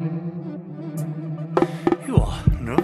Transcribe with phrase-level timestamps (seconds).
[0.00, 0.06] Ja,
[2.60, 2.76] ne?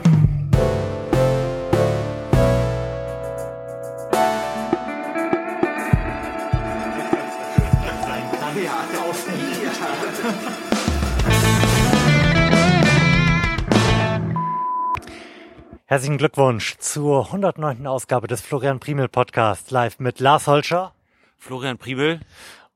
[15.86, 17.86] Herzlichen Glückwunsch zur 109.
[17.86, 20.92] Ausgabe des Florian Primel Podcast live mit Lars Holscher
[21.38, 22.18] Florian Priebel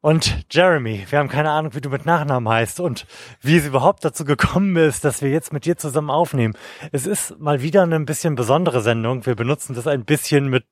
[0.01, 1.07] und Jeremy.
[1.11, 3.07] Wir haben keine Ahnung, wie du mit Nachnamen heißt und
[3.41, 6.55] wie es überhaupt dazu gekommen ist, dass wir jetzt mit dir zusammen aufnehmen.
[6.93, 9.27] Es ist mal wieder eine ein bisschen besondere Sendung.
[9.27, 10.64] Wir benutzen das ein bisschen mit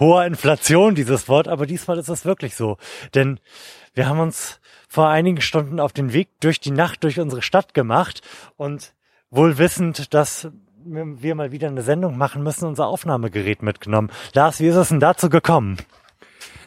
[0.00, 2.76] hoher Inflation, dieses Wort, aber diesmal ist es wirklich so.
[3.14, 3.38] Denn
[3.94, 7.72] wir haben uns vor einigen Stunden auf den Weg durch die Nacht durch unsere Stadt
[7.72, 8.22] gemacht
[8.56, 8.94] und
[9.30, 10.48] wohl wissend, dass
[10.84, 14.10] wir mal wieder eine Sendung machen müssen, unser Aufnahmegerät mitgenommen.
[14.34, 15.76] Lars, wie ist es denn dazu gekommen?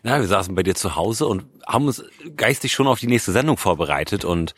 [0.04, 2.04] Na, wir saßen bei dir zu Hause und haben uns
[2.36, 4.56] geistig schon auf die nächste Sendung vorbereitet und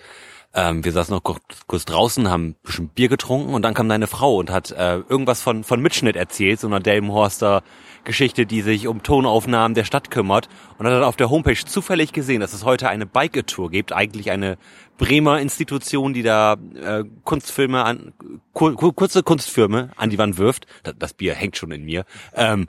[0.54, 4.08] ähm, wir saßen noch kurz, draußen, haben ein bisschen Bier getrunken und dann kam deine
[4.08, 7.64] Frau und hat äh, irgendwas von, von Mitschnitt erzählt, so einer Delmenhorster
[8.04, 12.12] Geschichte, die sich um Tonaufnahmen der Stadt kümmert und hat dann auf der Homepage zufällig
[12.12, 14.58] gesehen, dass es heute eine Bike-Tour gibt, eigentlich eine
[14.98, 18.14] Bremer Institution, die da äh, Kunstfilme an,
[18.54, 20.66] kur, kurze Kunstfilme an die Wand wirft.
[20.84, 22.06] Das, das Bier hängt schon in mir.
[22.36, 22.68] Ähm,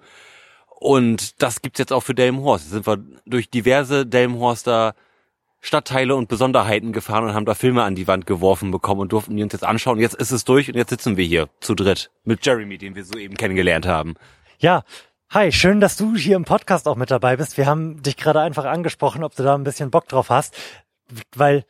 [0.83, 2.65] und das gibt's jetzt auch für Delmenhorst.
[2.65, 4.95] Jetzt sind wir durch diverse Delmenhorster
[5.61, 9.37] Stadtteile und Besonderheiten gefahren und haben da Filme an die Wand geworfen bekommen und durften
[9.37, 10.01] die uns jetzt anschauen.
[10.01, 13.05] Jetzt ist es durch und jetzt sitzen wir hier zu dritt mit Jeremy, den wir
[13.05, 14.15] soeben kennengelernt haben.
[14.59, 14.83] Ja,
[15.31, 17.57] hi, schön, dass du hier im Podcast auch mit dabei bist.
[17.57, 20.57] Wir haben dich gerade einfach angesprochen, ob du da ein bisschen Bock drauf hast,
[21.37, 21.65] weil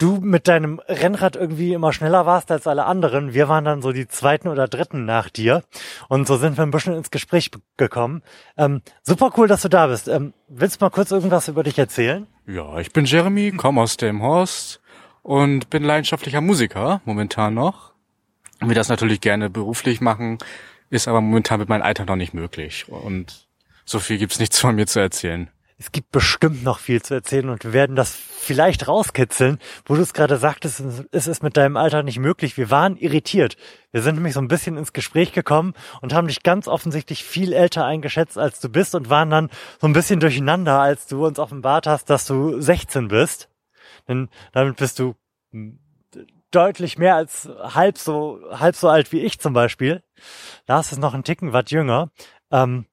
[0.00, 3.34] du mit deinem Rennrad irgendwie immer schneller warst als alle anderen.
[3.34, 5.62] Wir waren dann so die zweiten oder dritten nach dir.
[6.08, 8.22] Und so sind wir ein bisschen ins Gespräch gekommen.
[8.56, 10.08] Ähm, super cool, dass du da bist.
[10.08, 12.26] Ähm, willst du mal kurz irgendwas über dich erzählen?
[12.46, 14.80] Ja, ich bin Jeremy, komme aus dem Horst
[15.22, 17.92] und bin leidenschaftlicher Musiker, momentan noch.
[18.60, 20.38] Wir das natürlich gerne beruflich machen,
[20.90, 22.88] ist aber momentan mit meinem Alter noch nicht möglich.
[22.88, 23.46] Und
[23.84, 25.50] so viel gibt's nichts von mir zu erzählen
[25.80, 30.02] es gibt bestimmt noch viel zu erzählen und wir werden das vielleicht rauskitzeln, wo du
[30.02, 32.58] es gerade sagtest, es ist mit deinem Alter nicht möglich.
[32.58, 33.56] Wir waren irritiert.
[33.90, 37.54] Wir sind nämlich so ein bisschen ins Gespräch gekommen und haben dich ganz offensichtlich viel
[37.54, 39.48] älter eingeschätzt, als du bist und waren dann
[39.80, 43.48] so ein bisschen durcheinander, als du uns offenbart hast, dass du 16 bist.
[44.06, 45.14] Denn damit bist du
[46.50, 50.02] deutlich mehr als halb so, halb so alt wie ich zum Beispiel.
[50.68, 52.10] Lars ist noch ein Ticken was jünger.
[52.50, 52.84] Ähm,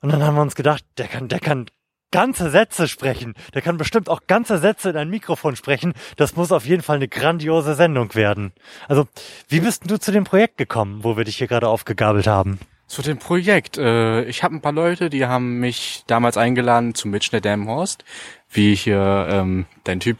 [0.00, 1.66] und dann haben wir uns gedacht, der kann, der kann
[2.10, 3.34] ganze Sätze sprechen.
[3.54, 5.94] Der kann bestimmt auch ganze Sätze in ein Mikrofon sprechen.
[6.16, 8.52] Das muss auf jeden Fall eine grandiose Sendung werden.
[8.88, 9.06] Also,
[9.48, 12.58] wie bist du zu dem Projekt gekommen, wo wir dich hier gerade aufgegabelt haben?
[12.86, 13.78] Zu dem Projekt.
[13.78, 18.04] Äh, ich habe ein paar Leute, die haben mich damals eingeladen zum Mitschnitt Horst,
[18.50, 20.18] wie hier ähm, dein Typ,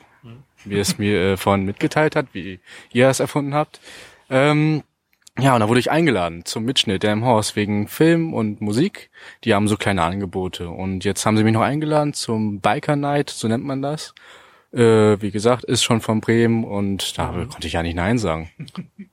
[0.64, 2.60] wie es mir äh, vorhin mitgeteilt hat, wie
[2.92, 3.80] ihr es erfunden habt.
[4.28, 4.84] Ähm,
[5.38, 9.10] ja, und da wurde ich eingeladen zum Mitschnitt der im Haus wegen Film und Musik.
[9.44, 10.68] Die haben so kleine Angebote.
[10.68, 14.14] Und jetzt haben sie mich noch eingeladen zum Biker Night, so nennt man das.
[14.72, 17.48] Äh, wie gesagt, ist schon von Bremen und da mhm.
[17.48, 18.50] konnte ich ja nicht Nein sagen.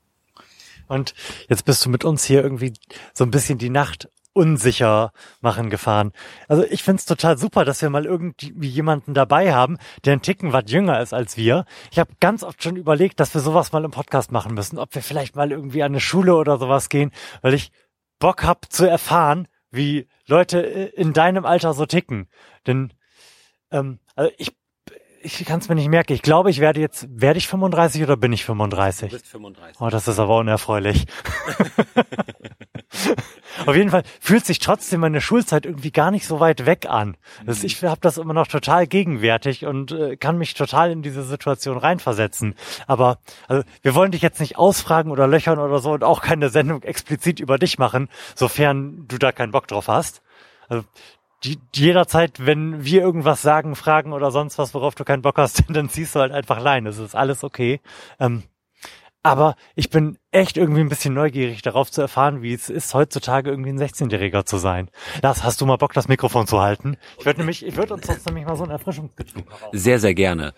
[0.89, 1.13] Und
[1.49, 2.71] jetzt bist du mit uns hier irgendwie
[3.13, 5.11] so ein bisschen die Nacht unsicher
[5.41, 6.13] machen gefahren.
[6.47, 10.53] Also ich find's total super, dass wir mal irgendwie jemanden dabei haben, der ein Ticken
[10.53, 11.65] was jünger ist als wir.
[11.91, 14.93] Ich habe ganz oft schon überlegt, dass wir sowas mal im Podcast machen müssen, ob
[14.93, 17.11] wir vielleicht mal irgendwie an eine Schule oder sowas gehen,
[17.41, 17.71] weil ich
[18.19, 22.27] Bock hab zu erfahren, wie Leute in deinem Alter so ticken.
[22.67, 22.93] Denn
[23.71, 24.55] ähm, also ich
[25.27, 26.13] ich kann es mir nicht merken.
[26.13, 29.09] Ich glaube, ich werde jetzt, werde ich 35 oder bin ich 35?
[29.09, 29.81] Du bist 35.
[29.81, 31.05] Oh, das ist aber unerfreulich.
[33.65, 37.17] Auf jeden Fall fühlt sich trotzdem meine Schulzeit irgendwie gar nicht so weit weg an.
[37.45, 41.23] Also ich habe das immer noch total gegenwärtig und äh, kann mich total in diese
[41.23, 42.55] Situation reinversetzen.
[42.85, 46.49] Aber also, wir wollen dich jetzt nicht ausfragen oder löchern oder so und auch keine
[46.49, 50.21] Sendung explizit über dich machen, sofern du da keinen Bock drauf hast.
[50.69, 50.85] Also,
[51.73, 55.89] jederzeit, wenn wir irgendwas sagen, fragen oder sonst was, worauf du keinen Bock hast, dann
[55.89, 56.85] ziehst du halt einfach Lein.
[56.85, 57.79] Es ist alles okay.
[58.19, 58.43] Ähm,
[59.23, 63.49] aber ich bin echt irgendwie ein bisschen neugierig darauf zu erfahren, wie es ist, heutzutage
[63.49, 64.89] irgendwie ein 16-Jähriger zu sein.
[65.21, 66.95] Lars, hast du mal Bock, das Mikrofon zu halten?
[67.19, 70.53] Ich würde nämlich, ich würde uns sonst nämlich mal so ein Erfrischungsgetränk Sehr, sehr gerne.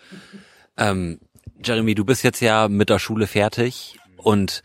[0.76, 1.18] Ähm,
[1.64, 4.62] Jeremy, du bist jetzt ja mit der Schule fertig und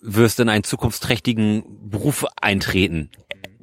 [0.00, 3.10] wirst in einen zukunftsträchtigen Beruf eintreten.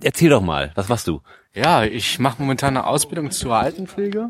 [0.03, 1.21] Erzähl doch mal, was machst du?
[1.57, 4.29] Ja, ich mache momentan eine Ausbildung zur Altenpflege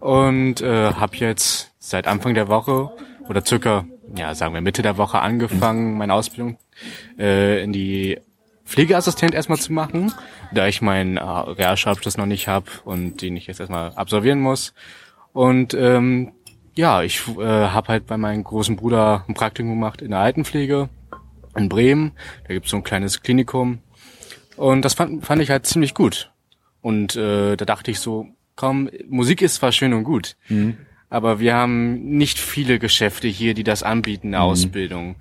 [0.00, 2.90] und äh, habe jetzt seit Anfang der Woche
[3.28, 3.84] oder circa,
[4.16, 6.58] ja, sagen wir Mitte der Woche angefangen, meine Ausbildung
[7.20, 8.18] äh, in die
[8.64, 10.12] Pflegeassistent erstmal zu machen,
[10.52, 14.74] da ich meinen äh, Realschulabschluss noch nicht habe und den ich jetzt erstmal absolvieren muss.
[15.32, 16.32] Und ähm,
[16.74, 20.88] Ja, ich äh, habe halt bei meinem großen Bruder ein Praktikum gemacht in der Altenpflege
[21.54, 22.12] in Bremen.
[22.48, 23.78] Da gibt's so ein kleines Klinikum.
[24.56, 26.32] Und das fand, fand ich halt ziemlich gut.
[26.86, 30.76] Und äh, da dachte ich so, komm, Musik ist zwar schön und gut, Mhm.
[31.10, 35.16] aber wir haben nicht viele Geschäfte hier, die das anbieten, eine Ausbildung.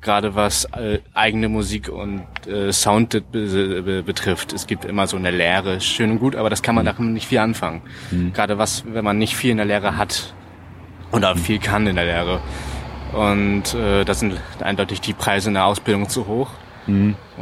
[0.00, 4.52] Gerade was äh, eigene Musik und äh, Sound be be betrifft.
[4.54, 7.26] Es gibt immer so eine Lehre, schön und gut, aber das kann man damit nicht
[7.28, 7.82] viel anfangen.
[8.32, 10.32] Gerade was, wenn man nicht viel in der Lehre hat
[11.12, 12.40] oder viel kann in der Lehre.
[13.12, 16.50] Und äh, da sind eindeutig die Preise in der Ausbildung zu hoch.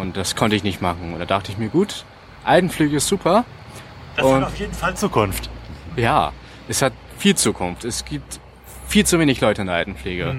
[0.00, 1.12] Und das konnte ich nicht machen.
[1.12, 2.04] Und da dachte ich mir, gut,
[2.44, 3.44] Altenpflege ist super.
[4.16, 5.50] Das Und- hat auf jeden Fall Zukunft.
[5.96, 6.32] Ja,
[6.68, 7.84] es hat viel Zukunft.
[7.84, 8.40] Es gibt
[8.86, 10.36] viel zu wenig Leute in der Altenpflege.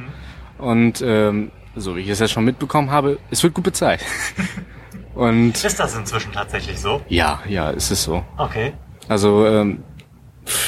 [0.57, 4.01] Und ähm, so wie ich es jetzt schon mitbekommen habe, es wird gut bezahlt.
[5.15, 7.01] Und Ist das inzwischen tatsächlich so?
[7.07, 8.23] ja, ja, es ist so.
[8.37, 8.73] Okay.
[9.07, 9.83] Also ähm,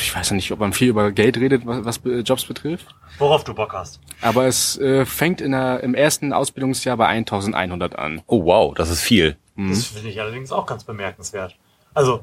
[0.02, 2.88] ich weiß ja nicht, ob man viel über Geld redet, was, was Jobs betrifft.
[3.20, 4.00] Worauf du Bock hast.
[4.22, 8.22] Aber es äh, fängt in der, im ersten Ausbildungsjahr bei 1100 an.
[8.28, 9.36] Oh wow, das ist viel.
[9.58, 11.56] Das finde ich allerdings auch ganz bemerkenswert.
[11.94, 12.22] Also,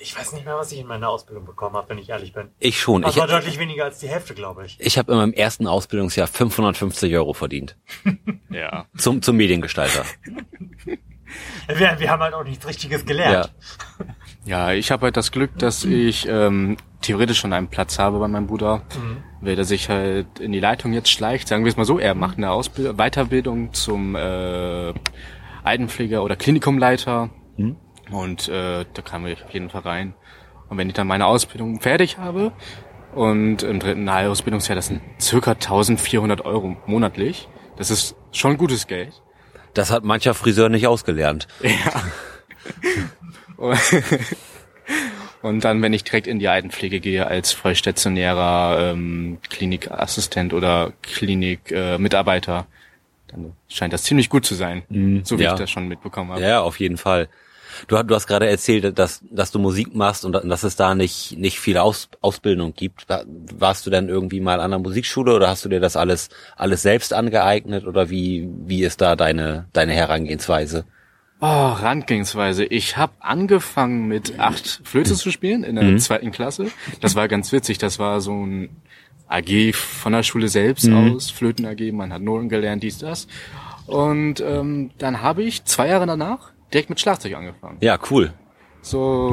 [0.00, 2.48] ich- weiß nicht mehr, was ich in meiner Ausbildung bekommen habe, wenn ich ehrlich bin.
[2.58, 3.02] Ich schon.
[3.02, 4.76] Das Ich, war deutlich weniger als die Hälfte, glaube ich.
[4.80, 7.76] ich habe in meinem ersten Ausbildungsjahr 550 Euro verdient.
[8.50, 8.86] Ja.
[8.96, 10.04] Zum, zum Mediengestalter.
[11.68, 13.06] Wir, wir haben halt auch nichts Richtiges Ja.
[13.06, 13.52] gelernt.
[14.44, 18.28] Ja, ich habe halt das Glück, dass ich ähm, theoretisch schon einen Platz habe bei
[18.28, 18.82] meinem Bruder,
[19.40, 21.48] weil er sich halt in die Leitung jetzt schleicht.
[21.48, 24.94] Sagen wir es mal so, er macht eine Ausbild Weiterbildung zum äh,
[25.66, 27.30] Altenpfleger oder Klinikumleiter
[28.10, 30.14] und äh, da kam ich auf jeden Fall rein.
[30.68, 32.52] Und wenn ich dann meine Ausbildung fertig habe
[33.14, 37.48] und im dritten Ausbildungsjahr, das sind circa 1400 Euro monatlich.
[37.76, 39.22] Das ist schon gutes Geld.
[39.74, 41.46] Das hat mancher Friseur nicht ausgelernt.
[45.42, 52.60] Und dann, wenn ich direkt in die Altenpflege gehe als vollstationärer ähm, Klinikassistent oder Klinikmitarbeiter,
[52.60, 52.64] äh,
[53.28, 54.82] dann scheint das ziemlich gut zu sein,
[55.24, 55.52] so wie ja.
[55.52, 56.40] ich das schon mitbekommen habe.
[56.42, 57.28] Ja, auf jeden Fall.
[57.88, 60.94] Du, hast- du hast gerade erzählt, dass, dass du Musik machst und dass es da
[60.94, 63.06] nicht, nicht viel Aus, Ausbildung gibt.
[63.08, 66.30] Wa- Warst du denn irgendwie mal an der Musikschule oder hast du dir das alles,
[66.56, 70.84] alles selbst angeeignet oder wie, wie ist da deine, deine Herangehensweise?
[71.38, 72.64] Oh, Randgehensweise.
[72.64, 76.68] Ich habe angefangen mit acht Flöte zu spielen in der zweiten Klasse.
[77.02, 77.76] Das war ganz witzig.
[77.76, 78.70] Das war so ein
[79.28, 81.92] AG von der Schule selbst aus, Flöten AG.
[81.92, 83.26] Man hat Noten gelernt, dies, das.
[83.86, 87.78] Und ähm, dann habe ich zwei Jahre danach direkt mit Schlagzeug angefangen.
[87.80, 88.32] Ja, cool.
[88.82, 89.32] So,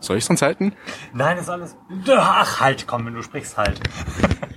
[0.00, 0.72] soll ich sonst halten?
[1.14, 1.76] Nein, ist alles.
[2.08, 3.80] Ach, halt, komm, wenn du sprichst, halt.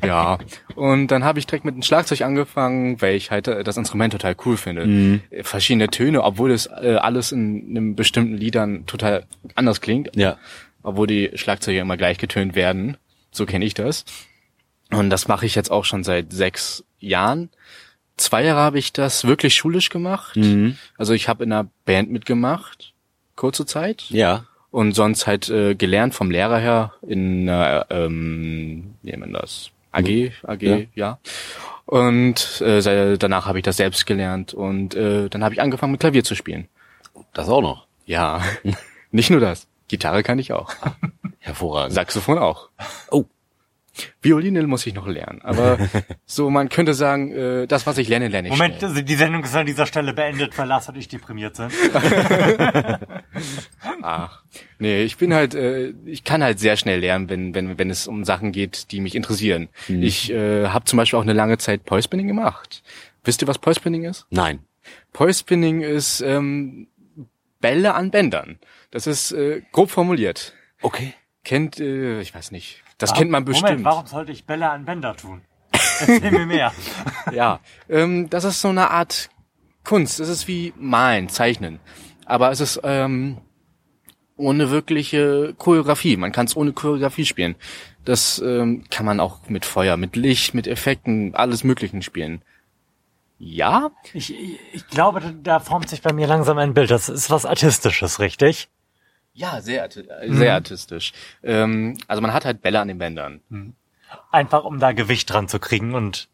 [0.02, 0.38] Ja.
[0.76, 4.14] Und dann habe ich direkt mit dem Schlagzeug angefangen, weil ich halt äh, das Instrument
[4.14, 5.20] total cool finde.
[5.30, 9.26] Äh, Verschiedene Töne, obwohl es äh, alles in einem bestimmten Liedern total
[9.56, 10.16] anders klingt.
[10.16, 10.38] Ja.
[10.84, 12.96] Obwohl die Schlagzeuge immer gleich getönt werden.
[13.32, 14.06] So kenne ich das.
[14.92, 17.50] Und das mache ich jetzt auch schon seit sechs Jahren.
[18.18, 20.38] Zwei Jahre habe ich das wirklich schulisch gemacht.
[20.98, 22.94] Also ich habe in einer Band mitgemacht,
[23.36, 24.06] kurze Zeit.
[24.10, 24.46] Ja.
[24.72, 29.72] Und sonst halt äh, gelernt vom Lehrer her in einer, ähm, wie nennt man das?
[29.92, 30.80] AG, AG, Ja.
[30.96, 31.20] ja.
[31.86, 36.02] Und äh, danach habe ich das selbst gelernt und äh, dann habe ich angefangen mit
[36.02, 36.68] Klavier zu spielen.
[37.34, 37.88] Das auch noch.
[38.06, 38.44] Ja,
[39.12, 39.66] nicht nur das.
[39.88, 40.72] Gitarre kann ich auch.
[41.40, 41.94] Hervorragend.
[41.94, 42.70] Saxophon auch.
[43.12, 43.26] Oh.
[44.22, 45.42] Violine muss ich noch lernen.
[45.42, 45.78] Aber
[46.26, 49.04] so, man könnte sagen, äh, das, was ich lerne, lerne ich Moment, schnell.
[49.04, 51.72] die Sendung ist an dieser Stelle beendet, weil Lars und ich deprimiert sind.
[54.02, 54.44] Ach,
[54.78, 58.08] nee, ich bin halt, äh, ich kann halt sehr schnell lernen, wenn, wenn, wenn es
[58.08, 59.70] um Sachen geht, die mich interessieren.
[59.88, 62.84] Ich äh, habe zum Beispiel auch eine lange Zeit Poispinning gemacht.
[63.24, 64.26] Wisst ihr, was Poispinning ist?
[64.30, 64.60] Nein.
[65.14, 66.88] Poispinning ist ähm,
[67.60, 68.60] Bälle an Bändern.
[68.92, 70.54] Das ist äh, grob formuliert.
[70.82, 71.14] Okay.
[71.50, 72.84] Kennt, äh, ich weiß nicht.
[73.00, 73.72] Das kennt man bestimmt.
[73.72, 75.42] Moment, warum sollte ich Bälle an Bänder tun?
[75.72, 76.72] Erzähl mir mehr.
[77.34, 79.32] Ja, ähm, das ist so eine Art
[79.84, 80.20] Kunst.
[80.20, 81.80] Es ist wie Malen, Zeichnen.
[82.28, 83.40] Aber es ist ähm,
[84.38, 86.18] ohne wirkliche Choreografie.
[86.18, 87.56] Man kann es ohne Choreografie spielen.
[88.06, 92.44] Das ähm, kann man auch mit Feuer, mit Licht, mit Effekten, alles Möglichen spielen.
[93.40, 93.90] Ja?
[94.14, 94.36] Ich,
[94.72, 96.92] ich, glaube, da formt sich bei mir langsam ein Bild.
[96.92, 98.70] Das ist was Artistisches, richtig?
[99.40, 101.14] Ja, sehr, arti äh, sehr artistisch.
[101.44, 103.40] Ähm, also man hat halt Bälle an den Bändern.
[104.32, 106.28] Einfach um da Gewicht dran zu kriegen und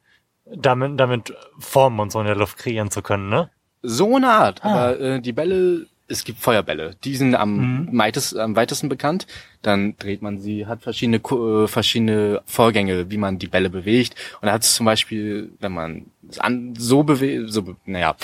[0.46, 3.50] damit, damit Formen und so in der Luft kreieren zu können, ne?
[3.84, 4.64] So eine Art.
[4.66, 6.96] Aber äh, die Bälle, es gibt Feuerbälle.
[7.04, 9.28] Die sind am, weitest, am weitesten bekannt.
[9.62, 14.16] Dann dreht man sie, hat verschiedene, äh, verschiedene Vorgänge, wie man die Bälle bewegt.
[14.42, 18.16] Und da hat es zum Beispiel, wenn man es an, so bewegt, so, be- naja,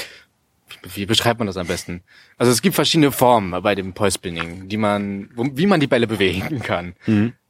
[0.94, 2.04] wie beschreibt man das am besten?
[2.38, 6.62] Also es gibt verschiedene Formen bei dem Poisspinning, die man, wie man die Bälle bewegen
[6.62, 6.96] kann.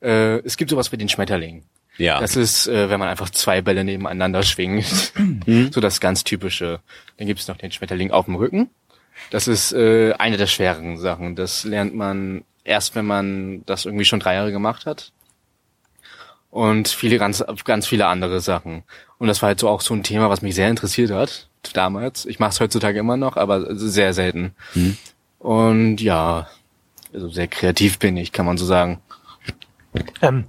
[0.01, 1.63] Äh, es gibt sowas wie den Schmetterling.
[1.97, 2.19] Ja.
[2.19, 5.13] Das ist, äh, wenn man einfach zwei Bälle nebeneinander schwingt.
[5.71, 6.79] so das ganz typische.
[7.17, 8.69] Dann gibt es noch den Schmetterling auf dem Rücken.
[9.29, 11.35] Das ist äh, eine der schwereren Sachen.
[11.35, 15.11] Das lernt man erst, wenn man das irgendwie schon drei Jahre gemacht hat.
[16.49, 18.83] Und viele ganz, ganz viele andere Sachen.
[19.17, 22.25] Und das war halt so auch so ein Thema, was mich sehr interessiert hat damals.
[22.25, 24.55] Ich mache es heutzutage immer noch, aber sehr selten.
[25.39, 26.47] Und ja,
[27.13, 29.01] also sehr kreativ bin ich, kann man so sagen.
[30.21, 30.45] Ähm,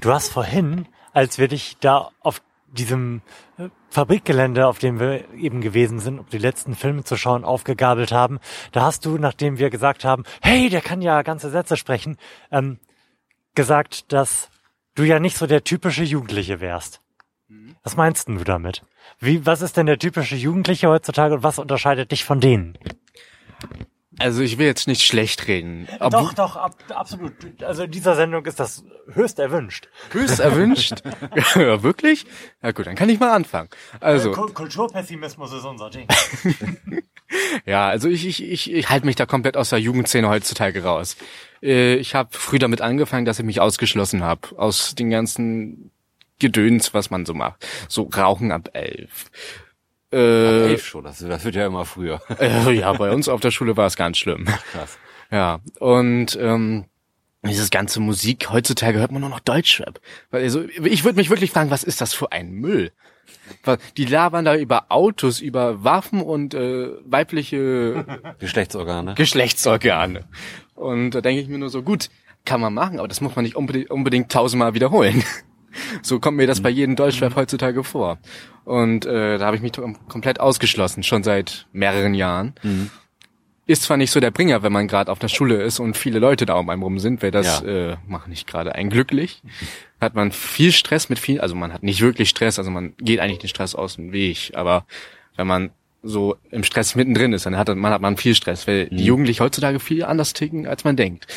[0.00, 2.42] du hast vorhin, als wir dich da auf
[2.72, 3.22] diesem
[3.58, 8.12] äh, Fabrikgelände, auf dem wir eben gewesen sind, um die letzten Filme zu schauen, aufgegabelt
[8.12, 8.40] haben,
[8.72, 12.16] da hast du, nachdem wir gesagt haben, hey, der kann ja ganze Sätze sprechen,
[12.50, 12.78] ähm,
[13.54, 14.48] gesagt, dass
[14.94, 17.00] du ja nicht so der typische Jugendliche wärst.
[17.82, 18.82] Was meinst denn du damit?
[19.20, 22.76] Wie, was ist denn der typische Jugendliche heutzutage und was unterscheidet dich von denen?
[24.18, 25.88] Also ich will jetzt nicht schlecht reden.
[26.10, 27.32] Doch, doch, ab, absolut.
[27.62, 29.88] Also in dieser Sendung ist das höchst erwünscht.
[30.10, 31.02] Höchst erwünscht.
[31.56, 32.26] ja, wirklich?
[32.62, 33.70] Ja gut, dann kann ich mal anfangen.
[34.00, 36.06] Also, Kul- Kulturpessimismus ist unser Ding.
[37.64, 41.16] ja, also ich, ich, ich, ich halte mich da komplett aus der Jugendszene heutzutage raus.
[41.62, 45.90] Äh, Ich habe früh damit angefangen, dass ich mich ausgeschlossen habe aus den ganzen
[46.38, 47.66] Gedöns, was man so macht.
[47.88, 49.30] So Rauchen ab elf.
[50.12, 52.20] Äh, Elf schon, das, das wird ja immer früher.
[52.38, 54.44] äh, ja, bei uns auf der Schule war es ganz schlimm.
[54.72, 54.98] Krass.
[55.30, 56.84] Ja, und ähm,
[57.44, 60.00] dieses ganze Musik, heutzutage hört man nur noch Deutschrap.
[60.30, 62.92] Also, ich würde mich wirklich fragen, was ist das für ein Müll?
[63.96, 68.04] Die labern da über Autos, über Waffen und äh, weibliche
[68.38, 69.14] Geschlechtsorgane.
[69.14, 70.24] Geschlechtsorgane.
[70.74, 72.10] Und da denke ich mir nur so, gut,
[72.44, 75.24] kann man machen, aber das muss man nicht unbedingt, unbedingt tausendmal wiederholen.
[76.02, 78.18] So kommt mir das bei jedem Deutschrap heutzutage vor.
[78.64, 82.54] Und äh, da habe ich mich kom- komplett ausgeschlossen, schon seit mehreren Jahren.
[83.66, 86.18] Ist zwar nicht so der Bringer, wenn man gerade auf der Schule ist und viele
[86.18, 87.92] Leute da um einem rum sind, weil das Ja.
[87.92, 89.42] äh, macht nicht gerade einen glücklich.
[90.00, 93.20] Hat man viel Stress mit viel, also man hat nicht wirklich Stress, also man geht
[93.20, 94.84] eigentlich den Stress aus dem Weg, aber
[95.36, 95.70] wenn man
[96.02, 99.44] so im Stress mittendrin ist, dann hat man, hat man viel Stress, weil die Jugendlichen
[99.44, 101.28] heutzutage viel anders ticken, als man denkt.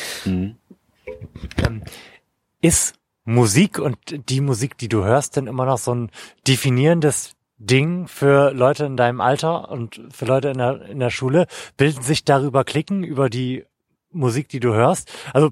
[2.60, 2.94] Ist
[3.26, 3.98] Musik und
[4.30, 6.10] die Musik, die du hörst, denn immer noch so ein
[6.46, 11.46] definierendes Ding für Leute in deinem Alter und für Leute in der, in der Schule?
[11.76, 13.64] Bilden sich darüber Klicken, über die
[14.10, 15.10] Musik, die du hörst?
[15.32, 15.50] Also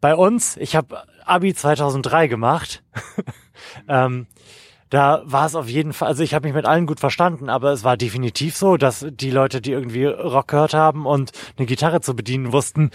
[0.00, 2.84] bei uns, ich habe Abi 2003 gemacht.
[3.88, 4.26] ähm,
[4.90, 7.70] da war es auf jeden Fall, also ich habe mich mit allen gut verstanden, aber
[7.70, 12.00] es war definitiv so, dass die Leute, die irgendwie Rock gehört haben und eine Gitarre
[12.00, 12.90] zu bedienen wussten,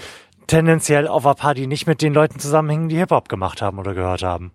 [0.47, 4.23] tendenziell auf einer Party nicht mit den Leuten zusammenhängen, die Hip-Hop gemacht haben oder gehört
[4.23, 4.51] haben.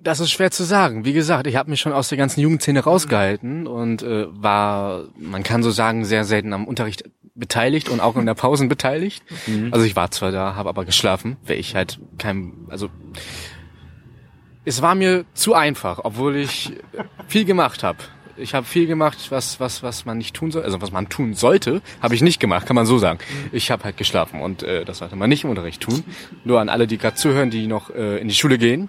[0.00, 1.04] Das ist schwer zu sagen.
[1.04, 5.42] Wie gesagt, ich habe mich schon aus der ganzen Jugendszene rausgehalten und äh, war, man
[5.42, 7.04] kann so sagen, sehr selten am Unterricht
[7.34, 9.22] beteiligt und auch in der Pausen beteiligt.
[9.70, 12.90] Also ich war zwar da, habe aber geschlafen, weil ich halt kein, also
[14.64, 16.72] es war mir zu einfach, obwohl ich
[17.28, 17.98] viel gemacht habe.
[18.36, 21.34] Ich habe viel gemacht, was was was man nicht tun soll, also was man tun
[21.34, 23.18] sollte, habe ich nicht gemacht, kann man so sagen.
[23.52, 26.04] Ich habe halt geschlafen und äh, das sollte man nicht im Unterricht tun.
[26.44, 28.88] Nur an alle, die gerade zuhören, die noch äh, in die Schule gehen,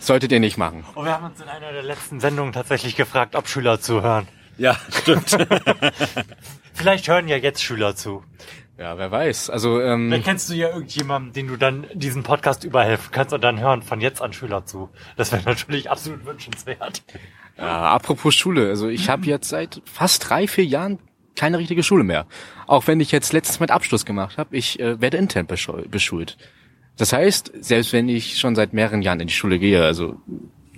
[0.00, 0.84] solltet ihr nicht machen.
[0.94, 4.26] Und wir haben uns in einer der letzten Sendungen tatsächlich gefragt, ob Schüler zuhören.
[4.58, 5.30] Ja, stimmt.
[6.74, 8.22] Vielleicht hören ja jetzt Schüler zu.
[8.78, 9.48] Ja, wer weiß.
[9.48, 13.42] Also ähm, Dann kennst du ja irgendjemanden, den du dann diesen Podcast überhelfen kannst und
[13.42, 14.90] dann hören von jetzt an Schüler zu.
[15.16, 17.02] Das wäre natürlich absolut wünschenswert.
[17.58, 20.98] Ja, apropos Schule, also ich habe jetzt seit fast drei, vier Jahren
[21.36, 22.26] keine richtige Schule mehr.
[22.66, 26.36] Auch wenn ich jetzt letztens mit Abschluss gemacht habe, ich äh, werde intern beschul- beschult.
[26.96, 30.16] Das heißt, selbst wenn ich schon seit mehreren Jahren in die Schule gehe, also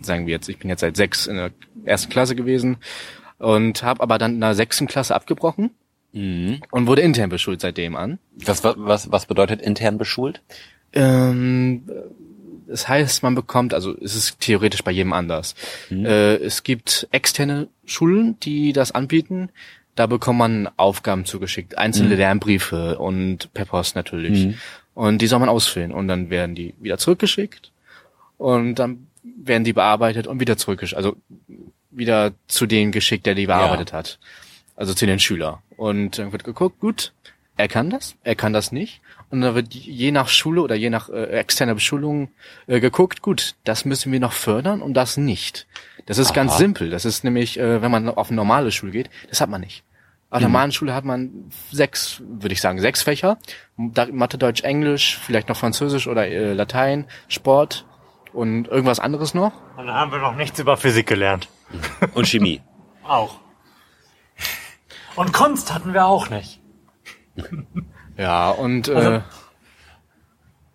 [0.03, 1.51] sagen wir jetzt, ich bin jetzt seit sechs in der
[1.85, 2.77] ersten Klasse gewesen
[3.39, 5.71] und habe aber dann in der sechsten Klasse abgebrochen
[6.13, 8.19] und wurde intern beschult seitdem an.
[8.45, 10.43] Was, was, was bedeutet intern beschult?
[10.93, 11.89] Ähm,
[12.69, 15.55] das heißt, man bekommt, also es ist theoretisch bei jedem anders.
[16.05, 19.49] Äh, es gibt externe Schulen, die das anbieten.
[19.95, 24.45] Da bekommt man Aufgaben zugeschickt, einzelne Lernbriefe und per Post natürlich.
[24.95, 27.73] Und die soll man ausfüllen und dann werden die wieder zurückgeschickt
[28.37, 31.17] und dann werden die bearbeitet und wieder zurückgeschickt, also
[31.91, 34.19] wieder zu dem geschickt, der die bearbeitet hat.
[34.77, 35.63] Also zu den Schüler.
[35.77, 37.13] Und dann wird geguckt, gut,
[37.59, 39.03] er kann das, er kann das nicht.
[39.31, 42.31] Und dann wird je nach Schule oder je nach äh, externer Beschulung
[42.69, 45.67] äh, geguckt, gut, das müssen wir noch fördern und das nicht.
[46.07, 46.89] Das ist ganz simpel.
[46.89, 49.83] Das ist nämlich, äh, wenn man auf eine normale Schule geht, das hat man nicht.
[50.31, 53.39] Auf einer normalen Schule hat man sechs, würde ich sagen, sechs Fächer.
[53.77, 57.87] Mathe, Deutsch, Englisch, vielleicht noch Französisch oder äh, Latein, Sport
[58.33, 59.53] und irgendwas anderes noch.
[59.77, 61.49] Und dann haben wir noch nichts über Physik gelernt.
[62.15, 62.63] Und Chemie.
[63.03, 63.41] Auch.
[65.17, 66.58] Und Kunst hatten wir auch nicht.
[68.17, 69.23] Ja, und äh, Also-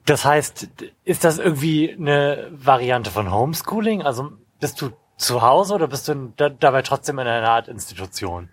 [0.05, 0.67] Das heißt,
[1.05, 4.01] ist das irgendwie eine Variante von Homeschooling?
[4.01, 8.50] Also bist du zu Hause oder bist du da, dabei trotzdem in einer Art Institution?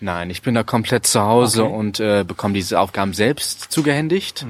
[0.00, 1.74] nein, ich bin da komplett zu Hause Okay.
[1.74, 4.46] und äh, bekomme diese Aufgaben selbst zugehändigt.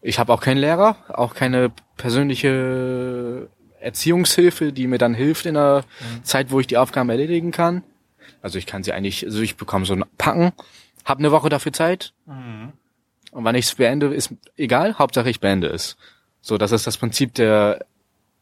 [0.00, 3.48] Ich habe auch keinen Lehrer, auch keine persönliche
[3.80, 5.84] Erziehungshilfe, die mir dann hilft in der
[6.22, 7.82] Zeit, wo ich die Aufgaben erledigen kann.
[8.42, 10.52] Also ich kann sie eigentlich, also ich bekomme so ein Packen,
[11.06, 12.12] habe eine Woche dafür Zeit.
[12.26, 12.74] Und
[13.32, 15.96] wann ich es beende, ist egal, Hauptsache ich beende es.
[16.42, 17.84] So, das ist das Prinzip der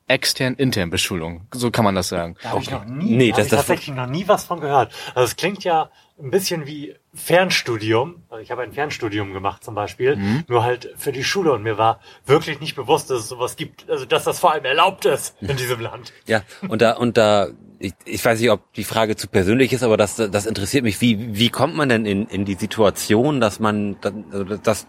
[0.06, 1.47] extern-intern Beschulung.
[1.54, 2.37] So kann man das sagen.
[2.42, 4.61] Da habe ich noch nie, Nee, hab das- ich das- tatsächlich noch nie was von
[4.61, 4.92] gehört.
[5.14, 5.90] Also es klingt ja
[6.23, 8.23] ein bisschen wie Fernstudium.
[8.28, 10.44] Also ich habe ein Fernstudium gemacht zum Beispiel, Mhm.
[10.47, 13.88] nur halt für die Schule und mir war wirklich nicht bewusst, dass es sowas gibt.
[13.90, 16.12] Also dass das vor allem erlaubt ist in diesem Land.
[16.26, 17.49] Ja, und da, und da,
[17.85, 21.00] ich, ich weiß nicht, ob die Frage zu persönlich ist, aber das, das interessiert mich.
[21.00, 23.97] Wie, wie kommt man denn in, in die Situation, dass man,
[24.33, 24.87] also dass,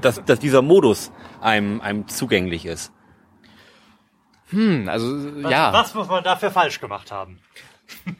[0.00, 2.92] dass, dass dieser Modus einem, einem zugänglich ist?
[4.50, 5.06] Hm, also
[5.42, 7.38] Was, ja, was muss man dafür falsch gemacht haben?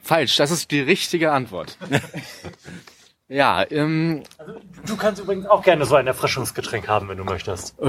[0.03, 0.37] falsch.
[0.37, 1.77] Das ist die richtige Antwort.
[3.29, 4.55] ja, ähm, Also,
[4.87, 7.79] du kannst übrigens auch gerne so ein Erfrischungsgetränk haben, wenn du möchtest.
[7.81, 7.85] äh,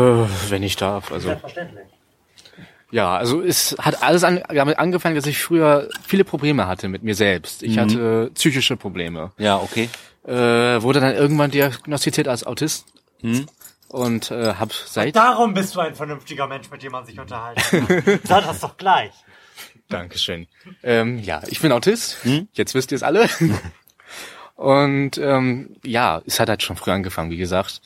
[0.50, 1.12] wenn ich darf.
[1.12, 1.86] Also Selbstverständlich.
[2.92, 7.04] Ja, also es hat alles an, damit angefangen, dass ich früher viele Probleme hatte mit
[7.04, 7.64] mir selbst.
[7.64, 9.32] Ich hatte psychische Probleme.
[9.38, 9.90] Ja, okay.
[10.26, 12.86] Äh, wurde dann irgendwann diagnostiziert als Autist
[13.92, 17.88] und äh, hab seit Darum bist du ein vernünftiger Mensch, mit dem man sich unterhalten
[17.88, 18.20] kann.
[18.24, 19.12] Sag das doch gleich.
[19.90, 20.48] Dankeschön.
[20.84, 22.18] Ähm, ja, ich bin Autist.
[22.54, 23.28] Jetzt wisst ihr es alle.
[24.56, 27.82] Und ähm, ja, es hat halt schon früh angefangen, wie gesagt.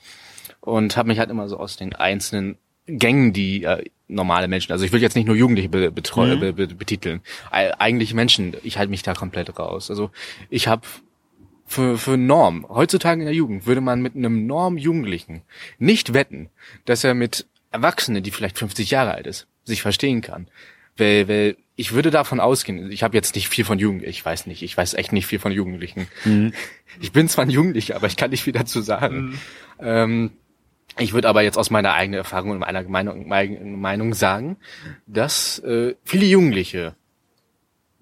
[0.60, 2.58] Und habe mich halt immer so aus den einzelnen
[2.88, 6.54] Gängen, die äh, normale Menschen, also ich will jetzt nicht nur Jugendliche be betreu- be
[6.54, 9.90] be betiteln, Ei- eigentlich Menschen, ich halte mich da komplett raus.
[9.90, 10.12] Also
[10.50, 10.84] ich habe
[11.66, 15.42] für, für Norm, heutzutage in der Jugend, würde man mit einem Norm-Jugendlichen
[15.80, 16.50] nicht wetten,
[16.86, 20.48] dass er mit Erwachsenen, die vielleicht 50 Jahre alt ist, sich verstehen kann.
[20.98, 24.46] Weil, weil ich würde davon ausgehen, ich habe jetzt nicht viel von Jugend, ich weiß
[24.46, 26.08] nicht, ich weiß echt nicht viel von Jugendlichen.
[27.02, 29.38] Ich bin zwar ein Jugendlicher, aber ich kann nicht viel dazu sagen.
[29.80, 30.32] Ähm,
[30.98, 34.58] ich würde aber jetzt aus meiner eigenen Erfahrung und meiner Meinung, Meinung sagen,
[35.08, 36.96] dass äh, viele Jugendliche,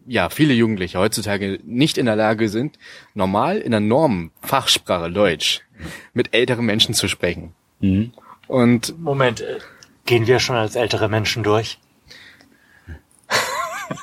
[0.05, 2.77] ja, viele Jugendliche heutzutage nicht in der Lage sind,
[3.13, 5.61] normal in der Normenfachsprache Deutsch
[6.13, 7.53] mit älteren Menschen zu sprechen.
[8.47, 9.59] Und Moment, äh,
[10.05, 11.79] gehen wir schon als ältere Menschen durch?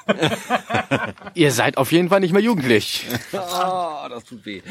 [1.34, 3.06] ihr seid auf jeden Fall nicht mehr jugendlich.
[3.32, 4.62] Ah, das tut weh.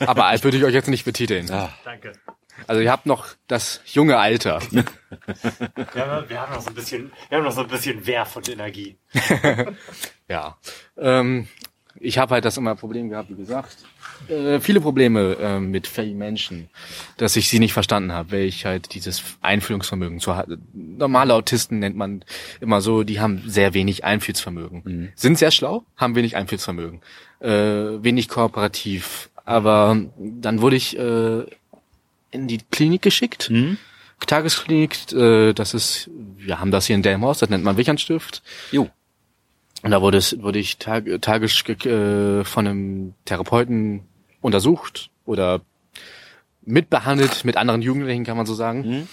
[0.00, 1.46] Aber alt würde ich euch jetzt nicht betiteln.
[1.84, 2.12] Danke.
[2.66, 4.60] Also ihr habt noch das junge Alter.
[4.70, 4.84] Wir
[6.06, 8.48] haben, wir haben noch so ein bisschen, wir haben noch so ein bisschen Werf und
[8.48, 8.96] Energie.
[10.26, 10.56] Ja.
[10.96, 11.48] Ähm,
[12.00, 13.76] ich habe halt das immer Problem gehabt, wie gesagt.
[14.28, 16.68] Äh, viele Probleme äh, mit fähigen Menschen,
[17.18, 20.58] dass ich sie nicht verstanden habe, weil ich halt dieses Einfühlungsvermögen zu hatte.
[20.72, 22.24] Normale Autisten nennt man
[22.60, 25.12] immer so, die haben sehr wenig Einfühlsvermögen.
[25.14, 27.00] Sind sehr schlau, haben wenig Einfühlsvermögen.
[27.40, 29.30] Äh, wenig kooperativ.
[29.44, 31.44] Aber dann wurde ich äh,
[32.34, 33.50] in die Klinik geschickt.
[34.26, 38.42] Tagesklinik, äh, das ist, wir haben das hier in Delmhorst, das nennt man Wichernstift.
[38.72, 38.88] Jo.
[39.82, 44.04] Und da wurde, es, wurde ich tag, tagisch äh, von einem Therapeuten
[44.40, 45.60] untersucht oder
[46.62, 49.06] mitbehandelt mit anderen Jugendlichen, kann man so sagen.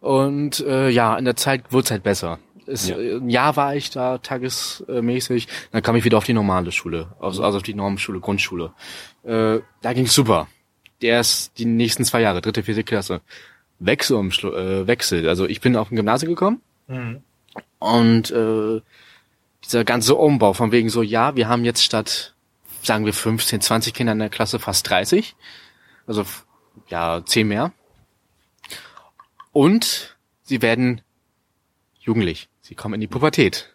[0.00, 2.38] Und äh, ja, in der Zeit wurde es halt besser.
[2.66, 2.96] Es, Ja.
[2.96, 7.08] äh, Ein Jahr war ich da tagesmäßig, dann kam ich wieder auf die normale Schule,
[7.18, 8.72] also, also auf die Normschule, Grundschule.
[9.24, 10.46] Äh, da ging's super.
[11.00, 13.20] Erst die nächsten zwei Jahre, dritte, vierte Klasse,
[13.78, 15.28] Wechsel, äh, Wechsel.
[15.28, 16.60] Also ich bin auf ein Gymnasium gekommen
[17.78, 18.80] und äh,
[19.64, 22.34] dieser ganze Umbau von wegen so, ja, wir haben jetzt statt,
[22.82, 25.36] sagen wir 15, 20 Kinder in der Klasse fast 30.
[26.06, 26.24] Also,
[26.88, 27.72] ja, 10 mehr.
[29.52, 31.02] Und sie werden
[32.00, 32.48] jugendlich.
[32.62, 33.74] Sie kommen in die Pubertät.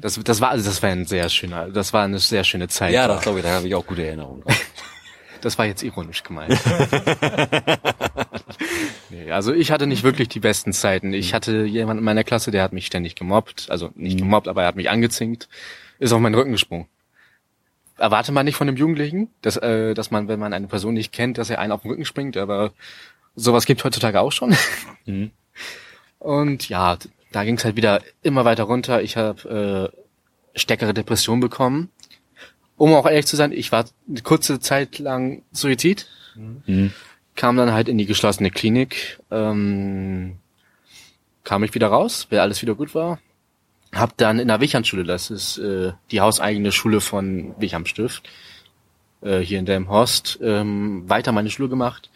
[0.00, 2.94] Das, das war, also das war ein sehr schöner, das war eine sehr schöne Zeit.
[2.94, 4.42] Ja, das glaube ich, da habe ich auch gute Erinnerungen.
[5.40, 6.58] Das war jetzt ironisch gemeint.
[9.10, 11.12] nee, also ich hatte nicht wirklich die besten Zeiten.
[11.12, 13.66] Ich hatte jemanden in meiner Klasse, der hat mich ständig gemobbt.
[13.70, 15.48] Also nicht gemobbt, aber er hat mich angezinkt.
[15.98, 16.86] Ist auf meinen Rücken gesprungen.
[17.96, 21.12] Erwarte man nicht von einem Jugendlichen, dass, äh, dass man, wenn man eine Person nicht
[21.12, 22.72] kennt, dass er einen auf den Rücken springt, aber
[23.34, 24.56] sowas gibt heutzutage auch schon.
[26.18, 26.96] Und ja,
[27.32, 29.02] da ging es halt wieder immer weiter runter.
[29.02, 31.90] Ich habe äh, stärkere Depressionen bekommen
[32.80, 36.06] um auch ehrlich zu sein, ich war eine kurze Zeit lang Suizid,
[37.34, 40.38] kam dann halt in die geschlossene Klinik, ähm,
[41.44, 43.18] kam ich wieder raus, weil alles wieder gut war.
[43.94, 48.30] Hab dann in der Wichernschule, das ist äh, die hauseigene Schule von Wichernstift,
[49.20, 52.08] äh, hier in Delmhorst ähm, weiter meine Schule gemacht.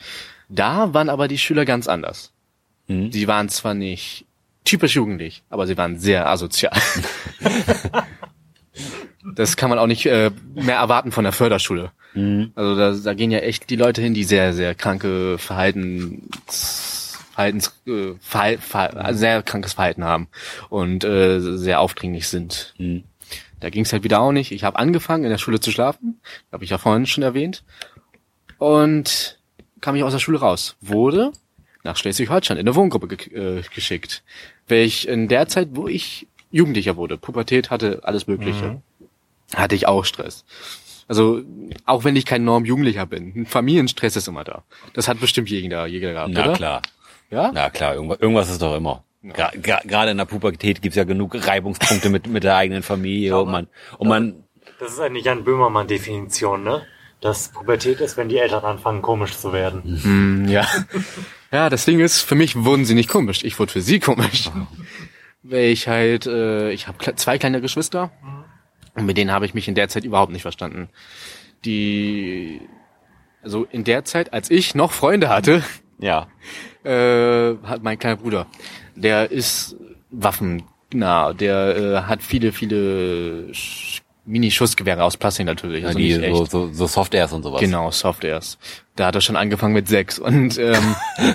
[0.48, 2.32] Da waren aber die Schüler ganz anders.
[2.86, 3.12] Mhm.
[3.12, 4.24] Sie waren zwar nicht
[4.64, 6.72] typisch jugendlich, aber sie waren sehr asozial.
[9.24, 11.92] das kann man auch nicht äh, mehr erwarten von der Förderschule.
[12.14, 12.52] Mhm.
[12.54, 17.72] Also da, da gehen ja echt die Leute hin, die sehr, sehr kranke Verhaltens, Verhaltens,
[17.86, 20.28] äh, Verhal, Verhal, also sehr krankes Verhalten haben
[20.68, 22.74] und äh, sehr aufdringlich sind.
[22.78, 23.04] Mhm.
[23.60, 24.52] Da ging es halt wieder auch nicht.
[24.52, 26.20] Ich habe angefangen, in der Schule zu schlafen,
[26.52, 27.64] habe ich ja vorhin schon erwähnt,
[28.58, 29.38] und
[29.80, 30.76] kam ich aus der Schule raus.
[30.80, 31.32] Wurde
[31.82, 34.22] nach Schleswig-Holstein in eine Wohngruppe ge äh, geschickt,
[34.68, 38.80] welch in der Zeit, wo ich Jugendlicher wurde, Pubertät hatte, alles Mögliche,
[39.56, 40.44] hatte ich auch Stress.
[41.06, 41.42] Also
[41.84, 44.62] auch wenn ich kein Norm-Jugendlicher bin, ein Familienstress ist immer da.
[44.94, 46.52] Das hat bestimmt jeder, jeder gehabt, Na oder?
[46.54, 46.82] klar.
[47.30, 47.50] Ja?
[47.52, 49.04] Na klar, irgendwas, irgendwas ist doch immer.
[49.24, 53.50] Gra- Gerade in der Pubertät gibt's ja genug Reibungspunkte mit, mit der eigenen Familie und
[53.50, 54.44] man, und man,
[54.78, 56.82] Das ist eine Jan Böhmermann-Definition, ne?
[57.20, 59.98] Dass Pubertät ist, wenn die Eltern anfangen, komisch zu werden.
[60.02, 60.66] Hm, ja.
[61.50, 63.44] Ja, das Ding ist, für mich wurden sie nicht komisch.
[63.44, 64.50] Ich wurde für sie komisch.
[65.42, 68.10] Weil ich halt, äh, ich habe zwei kleine Geschwister
[68.94, 70.88] und mit denen habe ich mich in der Zeit überhaupt nicht verstanden.
[71.64, 72.60] Die,
[73.42, 75.62] also in der Zeit, als ich noch Freunde hatte,
[75.98, 76.28] ja,
[76.84, 78.46] äh, hat mein kleiner Bruder,
[78.94, 79.76] der ist
[80.10, 85.84] waffennah, der äh, hat viele, viele Sch- Mini-Schussgewehre aus Plastik natürlich.
[85.84, 86.34] Also die nicht echt.
[86.34, 87.60] so, so, so Softairs und sowas.
[87.60, 88.58] Genau, Softairs.
[88.96, 90.94] Da hat er schon angefangen mit sechs und ähm,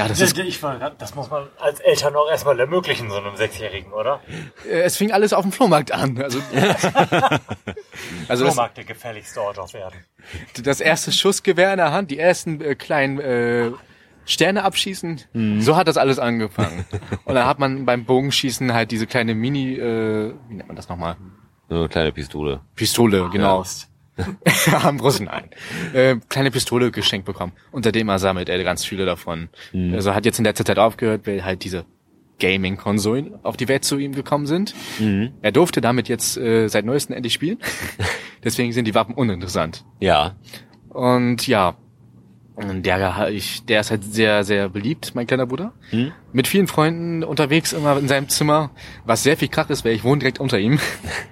[0.00, 3.36] ja, das ist, Ich war, das muss man als Eltern auch erstmal ermöglichen, so einem
[3.36, 4.20] Sechsjährigen, oder?
[4.66, 6.20] äh, es fing alles auf dem Flohmarkt an.
[6.22, 6.40] Also,
[8.28, 9.98] also das, Flohmarkt der gefährlichste Ort auf Erden.
[10.62, 13.70] das erste Schussgewehr in der Hand, die ersten äh, kleinen äh,
[14.24, 15.22] Sterne abschießen,
[15.58, 16.84] so hat das alles angefangen.
[17.24, 20.88] Und dann hat man beim Bogenschießen halt diese kleine Mini, äh, wie nennt man das
[20.88, 21.16] nochmal?
[21.68, 22.60] So eine kleine Pistole.
[22.74, 23.56] Pistole, genau.
[23.58, 23.89] Prost.
[24.82, 25.50] Am Russen ein.
[25.92, 27.52] Äh, kleine Pistole geschenkt bekommen.
[27.72, 29.48] Und seitdem sammelt er ganz viele davon.
[29.92, 31.84] Also hat jetzt in letzter Zeit aufgehört, weil halt diese
[32.40, 34.74] Gaming-Konsolen auf die Welt zu ihm gekommen sind.
[35.42, 37.58] Er durfte damit jetzt äh, seit neuestem endlich spielen.
[38.44, 39.84] Deswegen sind die Waffen uninteressant.
[40.00, 40.36] Ja.
[40.88, 41.76] Und ja,
[42.58, 45.72] der, ich, der ist halt sehr, sehr beliebt, mein kleiner Bruder.
[46.32, 48.70] Mit vielen Freunden unterwegs, immer in seinem Zimmer,
[49.04, 50.78] was sehr viel Krach ist, weil ich wohne direkt unter ihm.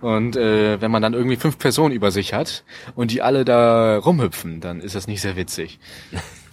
[0.00, 3.98] Und äh, wenn man dann irgendwie fünf Personen über sich hat und die alle da
[3.98, 5.80] rumhüpfen, dann ist das nicht sehr witzig.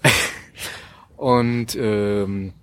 [1.17, 2.53] und ähm,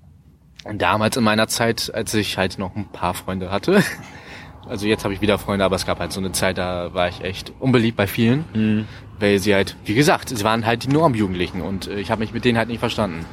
[0.74, 3.82] damals in meiner Zeit, als ich halt noch ein paar Freunde hatte,
[4.68, 7.08] also jetzt habe ich wieder Freunde, aber es gab halt so eine Zeit, da war
[7.08, 8.86] ich echt unbeliebt bei vielen,
[9.20, 12.32] weil sie halt, wie gesagt, sie waren halt die Normjugendlichen und äh, ich habe mich
[12.32, 13.24] mit denen halt nicht verstanden.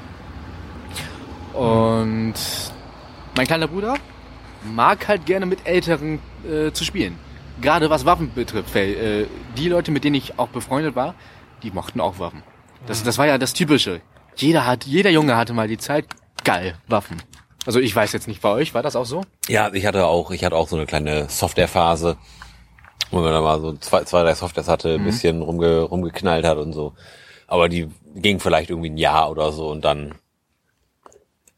[1.54, 2.36] Und
[3.36, 3.96] mein kleiner Bruder
[4.76, 7.18] mag halt gerne mit Älteren äh, zu spielen.
[7.62, 9.26] Gerade was Waffen betrifft, weil äh,
[9.58, 11.16] die Leute, mit denen ich auch befreundet war,
[11.64, 12.44] die mochten auch Waffen.
[12.86, 14.02] Das, das war ja das Typische.
[14.36, 16.06] Jeder hat, jeder Junge hatte mal die Zeit,
[16.44, 17.22] geil, Waffen.
[17.66, 19.24] Also ich weiß jetzt nicht bei euch, war das auch so?
[19.48, 22.18] Ja, ich hatte auch, ich hatte auch so eine kleine Software-Phase,
[23.12, 26.58] wo man da mal so zwei, zwei drei Softwares hatte, ein bisschen rumge, rumgeknallt hat
[26.58, 26.94] und so.
[27.48, 30.16] Aber die ging vielleicht irgendwie ein Jahr oder so und dann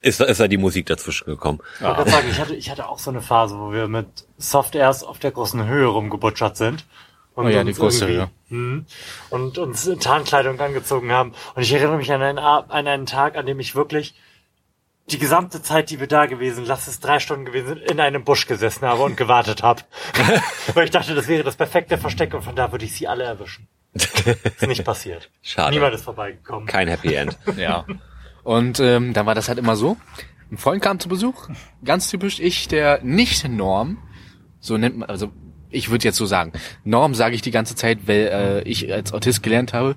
[0.01, 1.59] ist, da- ist da die Musik dazwischen gekommen.
[1.75, 4.07] Ich wollte gerade sagen, ich hatte, ich hatte auch so eine Phase, wo wir mit
[4.37, 6.85] Softairs auf der großen Höhe rumgebutschert sind.
[7.33, 8.29] Und Oh ja, die uns große Höhe.
[8.49, 8.85] Mhm.
[9.29, 11.33] Und uns Tarnkleidung angezogen haben.
[11.55, 14.15] Und ich erinnere mich an einen, an einen Tag, an dem ich wirklich
[15.09, 18.23] die gesamte Zeit, die wir da gewesen, lass es drei Stunden gewesen sind, in einem
[18.23, 19.81] Busch gesessen habe und gewartet habe.
[20.73, 23.23] Weil ich dachte, das wäre das perfekte Versteck und von da würde ich sie alle
[23.23, 23.67] erwischen.
[23.93, 25.29] Ist nicht passiert.
[25.41, 25.71] Schade.
[25.73, 26.65] Niemand ist vorbeigekommen.
[26.65, 27.37] Kein Happy End.
[27.57, 27.85] Ja.
[28.43, 29.97] Und ähm, dann war das halt immer so.
[30.51, 31.47] Ein Freund kam zu Besuch,
[31.85, 33.97] ganz typisch ich, der nicht Norm,
[34.59, 35.31] so nennt man, also
[35.69, 36.51] ich würde jetzt so sagen,
[36.83, 39.95] Norm sage ich die ganze Zeit, weil äh, ich als Autist gelernt habe,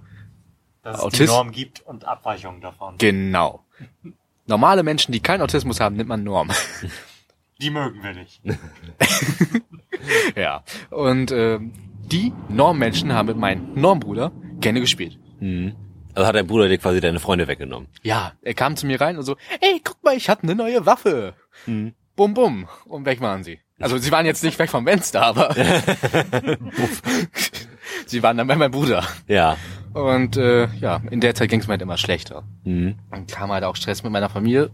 [0.83, 1.33] Dass es die Autist?
[1.33, 2.95] Norm gibt und Abweichungen davon.
[2.99, 3.65] genau.
[4.47, 6.51] Normale Menschen, die keinen Autismus haben, nennt man Norm.
[7.61, 8.43] Die mögen wir nicht.
[10.37, 10.65] ja.
[10.91, 15.19] Und ähm, die Normmenschen haben mit meinem Normbruder gerne gespielt.
[16.15, 17.89] Also hat dein Bruder dir quasi deine Freunde weggenommen.
[18.03, 20.87] Ja, er kam zu mir rein und so, ey, guck mal, ich hatte eine neue
[20.87, 21.35] Waffe.
[22.17, 22.69] Bum, bum.
[22.87, 23.59] Und weg waren sie.
[23.81, 25.55] Also sie waren jetzt nicht weg vom Fenster, aber
[28.07, 29.05] sie waren dann bei meinem Bruder.
[29.27, 29.57] Ja.
[29.93, 32.45] Und äh, ja, in der Zeit ging es mir halt immer schlechter.
[32.65, 32.97] Mhm.
[33.11, 34.71] Dann kam halt auch Stress mit meiner Familie,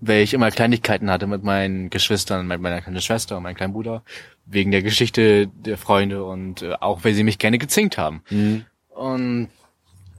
[0.00, 3.72] weil ich immer Kleinigkeiten hatte mit meinen Geschwistern, mit meiner kleinen Schwester und meinem kleinen
[3.72, 4.02] Bruder,
[4.44, 8.22] wegen der Geschichte der Freunde und äh, auch, weil sie mich gerne gezinkt haben.
[8.30, 8.64] Mhm.
[8.88, 9.48] Und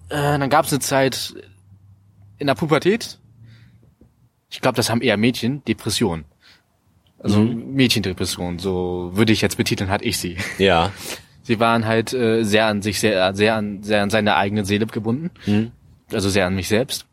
[0.10, 1.36] äh, dann gab es eine Zeit
[2.38, 3.20] in der Pubertät,
[4.54, 6.26] ich glaube, das haben eher Mädchen, Depression.
[7.18, 10.38] Also Mädchendepression, so würde ich jetzt betiteln, hatte ich sie.
[10.58, 10.92] Ja.
[11.46, 14.86] Sie waren halt äh, sehr an sich, sehr, sehr an, sehr an seine eigene Seele
[14.86, 15.30] gebunden.
[15.46, 15.72] Mhm.
[16.14, 17.06] Also sehr an mich selbst.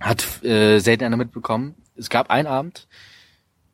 [0.00, 1.76] Hat äh, selten einer mitbekommen.
[1.94, 2.88] Es gab einen Abend,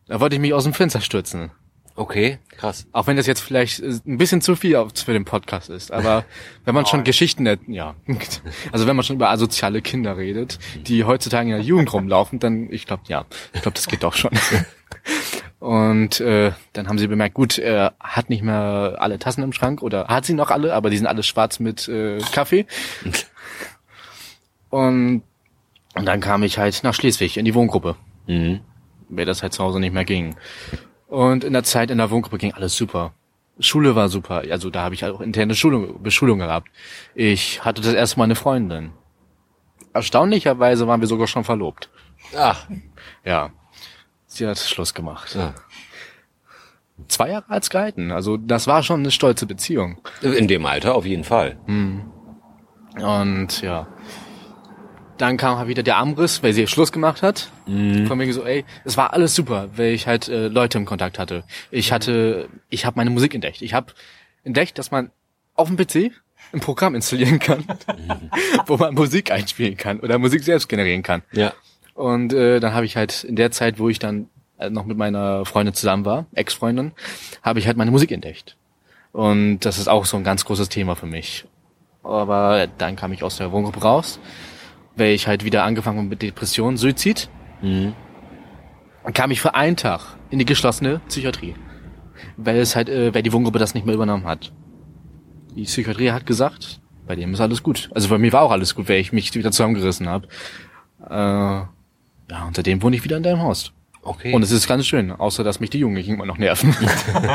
[0.06, 1.52] da wollte ich mich aus dem Fenster stürzen.
[2.00, 2.87] Okay, krass.
[2.92, 5.90] Auch wenn das jetzt vielleicht äh, ein bisschen zu viel für den Podcast ist.
[5.92, 6.24] Aber
[6.64, 7.96] wenn man schon Geschichten, er- ja,
[8.72, 12.70] also wenn man schon über asoziale Kinder redet, die heutzutage in der Jugend rumlaufen, dann,
[12.70, 14.30] ich glaube, ja, ich glaube, das geht doch schon.
[15.58, 19.82] Und äh, dann haben sie bemerkt, gut, er hat nicht mehr alle Tassen im Schrank
[19.82, 22.64] oder hat sie noch alle, aber die sind alle schwarz mit äh, Kaffee.
[24.70, 25.22] Und,
[25.96, 27.96] und dann kam ich halt nach Schleswig in die Wohngruppe
[28.28, 28.61] Mhm.
[29.08, 30.37] weil das halt zu Hause nicht mehr ging.
[31.08, 33.12] Und in der Zeit in der Wohngruppe ging alles super.
[33.60, 34.42] Schule war super.
[34.50, 36.68] Also da habe ich auch interne Schulung, Beschulung gehabt.
[37.14, 38.92] Ich hatte das erste Mal eine Freundin.
[39.94, 41.90] Erstaunlicherweise waren wir sogar schon verlobt.
[42.36, 42.66] Ach,
[43.24, 43.50] Ja.
[44.26, 45.34] Sie hat Schluss gemacht.
[45.34, 45.54] ja.
[47.08, 48.10] Zwei Jahre als gehalten.
[48.12, 49.98] Also das war schon eine stolze Beziehung.
[50.20, 51.56] in dem Alter auf jeden Fall.
[51.66, 53.86] Und ja.
[55.18, 57.50] Dann kam halt wieder der Amriss, weil sie Schluss gemacht hat.
[58.07, 61.18] Von wegen so, ey, es war alles super, weil ich halt äh, Leute im Kontakt
[61.18, 61.44] hatte.
[61.70, 63.61] Ich hatte, ich habe meine Musik entdeckt.
[63.61, 63.92] Ich habe
[64.44, 65.11] entdeckt, dass man
[65.54, 66.12] auf dem PC
[66.52, 67.64] ein Programm installieren kann,
[68.66, 71.22] wo man Musik einspielen kann oder Musik selbst generieren kann.
[71.33, 71.52] Ja.
[71.94, 74.28] Und äh, dann habe ich halt in der Zeit, wo ich dann
[74.59, 76.92] äh, noch mit meiner Freundin zusammen war, Ex-Freundin,
[77.42, 78.57] habe ich halt meine Musik entdeckt.
[79.12, 81.44] Und das ist auch so ein ganz großes Thema für mich.
[82.02, 84.20] Aber dann kam ich aus der Wohngruppe raus,
[84.98, 87.28] weil ich halt wieder angefangen habe mit Depression, Suizid.
[87.62, 87.94] Mhm.
[89.04, 91.54] Dann kam ich für einen Tag in die geschlossene Psychiatrie.
[92.37, 94.52] Weil es halt, äh, weil die Wohngruppe das nicht mehr übernommen hat.
[95.54, 97.90] Die Psychiatrie hat gesagt, bei dem ist alles gut.
[97.94, 100.28] Also bei mir war auch alles gut, weil ich mich wieder zusammengerissen habe.
[101.08, 103.72] Äh, ja, und seitdem wohne ich wieder in deinem Haus.
[104.02, 104.32] Okay.
[104.32, 106.74] Und es ist ganz schön, außer dass mich die Jugendlichen immer noch nerven.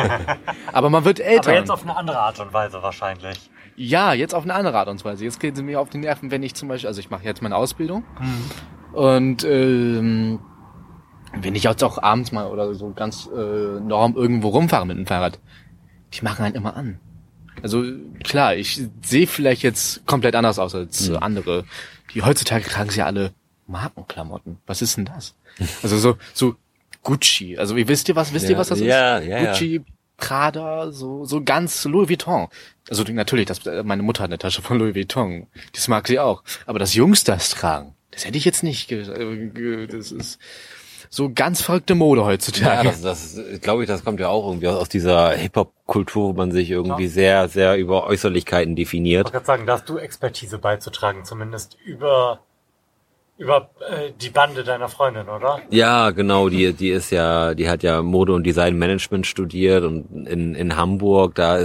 [0.74, 1.50] Aber man wird älter.
[1.50, 3.38] Aber jetzt auf eine andere Art und Weise wahrscheinlich.
[3.76, 5.24] Ja, jetzt auf eine andere Art und Weise.
[5.24, 7.42] Jetzt gehen sie mir auf die Nerven, wenn ich zum Beispiel, also ich mache jetzt
[7.42, 8.96] meine Ausbildung Mhm.
[8.98, 10.40] und ähm,
[11.36, 15.08] wenn ich jetzt auch abends mal oder so ganz äh, norm irgendwo rumfahre mit dem
[15.08, 15.40] Fahrrad,
[16.14, 17.00] die machen einen immer an.
[17.64, 17.84] Also
[18.24, 21.18] klar, ich sehe vielleicht jetzt komplett anders aus als Mhm.
[21.18, 21.66] andere.
[22.14, 23.32] Die heutzutage tragen sie ja alle
[23.68, 24.58] Markenklamotten.
[24.68, 25.36] Was ist denn das?
[25.82, 26.56] Also so so
[27.02, 27.58] Gucci.
[27.58, 28.34] Also ihr wisst ihr was?
[28.34, 29.28] Wisst ihr Ja, was das ja, ist?
[29.28, 29.52] ja, ja.
[29.52, 29.82] Gucci,
[30.18, 32.48] Prada, so so ganz Louis Vuitton.
[32.90, 35.48] Also natürlich, das, meine Mutter hat eine Tasche von Louis Vuitton.
[35.74, 36.44] Das mag sie auch.
[36.66, 38.92] Aber das Jungs das tragen, das hätte ich jetzt nicht.
[38.92, 40.40] Äh, das ist
[41.10, 42.88] so ganz verrückte Mode Ja, heutzutage.
[42.90, 46.52] das, das glaube ich, das kommt ja auch irgendwie aus, aus dieser Hip-Hop-Kultur, wo man
[46.52, 49.26] sich irgendwie sehr, sehr über Äußerlichkeiten Ich definiert.
[49.26, 52.40] wollte gerade sagen, da hast du Expertise beizutragen, zumindest über,
[53.38, 55.60] über äh, die Bande deiner Freundin, oder?
[55.70, 60.54] Ja, genau, die, die ist ja, die hat ja Mode- und Designmanagement studiert und in,
[60.56, 61.60] in Hamburg, da,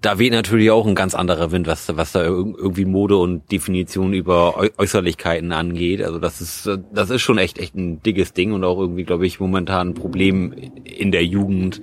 [0.00, 3.50] da weht natürlich auch ein ganz anderer Wind, was, was da irg- irgendwie Mode und
[3.50, 6.02] Definition über Äu- Äußerlichkeiten angeht.
[6.02, 9.26] Also das ist, das ist schon echt, echt ein dickes Ding und auch irgendwie, glaube
[9.26, 10.52] ich, momentan ein Problem
[10.84, 11.80] in der Jugend,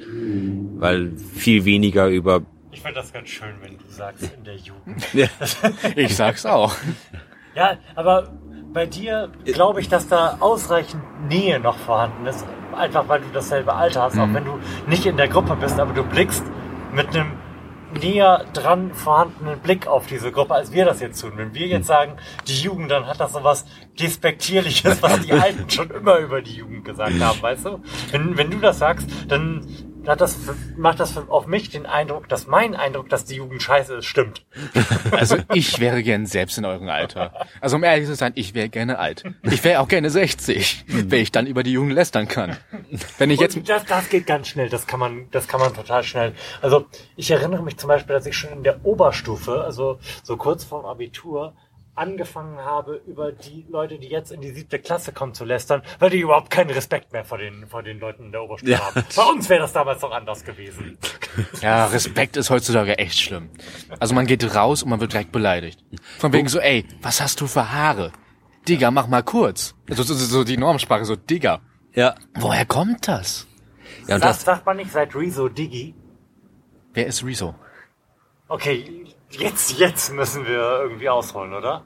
[0.78, 5.04] weil viel weniger über Ich finde das ganz schön, wenn du sagst, in der Jugend.
[5.98, 6.74] Ich sag's auch.
[7.56, 8.32] Ja, aber
[8.74, 12.46] bei dir glaube ich, dass da ausreichend Nähe noch vorhanden ist.
[12.76, 15.94] Einfach weil du dasselbe Alter hast, auch wenn du nicht in der Gruppe bist, aber
[15.94, 16.44] du blickst
[16.94, 17.34] mit einem
[18.02, 21.34] näher dran vorhandenen Blick auf diese Gruppe, als wir das jetzt tun.
[21.36, 22.14] Wenn wir jetzt sagen,
[22.48, 23.66] die Jugend, dann hat das so was
[24.00, 27.82] Despektierliches, was die Alten schon immer über die Jugend gesagt haben, weißt du?
[28.12, 29.66] Wenn, wenn du das sagst, dann
[30.08, 30.38] hat das,
[30.78, 34.06] macht das für, auf mich den Eindruck, dass mein Eindruck, dass die Jugend scheiße ist,
[34.06, 34.46] stimmt.
[35.12, 37.34] Also ich wäre gern selbst in eurem Alter.
[37.60, 39.24] Also um ehrlich zu sein, ich wäre gerne alt.
[39.44, 42.58] Ich wäre auch gerne 60, wenn ich dann über die Jugend lästern kann.
[43.18, 45.74] Wenn ich jetzt Und das, das geht ganz schnell, das kann man, das kann man
[45.74, 46.34] total schnell.
[46.62, 46.86] Also
[47.16, 50.86] ich erinnere mich zum Beispiel, dass ich schon in der Oberstufe, also so kurz vorm
[50.86, 51.54] Abitur,
[51.96, 56.10] angefangen habe, über die Leute, die jetzt in die siebte Klasse kommen, zu lästern, weil
[56.10, 58.80] die überhaupt keinen Respekt mehr vor den, vor den Leuten in der Oberstufe Ja.
[58.80, 59.04] haben.
[59.16, 60.98] Bei uns wäre das damals noch anders gewesen.
[61.62, 63.50] Ja, Respekt ist heutzutage echt schlimm.
[64.00, 65.82] Also man geht raus und man wird direkt beleidigt.
[66.20, 68.12] Von wegen so, ey, was hast du für Haare?
[68.68, 69.74] Digga, mach mal kurz.
[69.90, 71.62] Also so, so, so die Normsprache, so Digga.
[71.94, 73.48] ja, Woher kommt das?
[74.08, 75.96] ja Das das, sagt man nicht seit Rezo Digi.
[76.94, 77.56] Wer ist Rezo?
[78.50, 81.84] Okay, jetzt, jetzt müssen wir irgendwie ausholen, oder?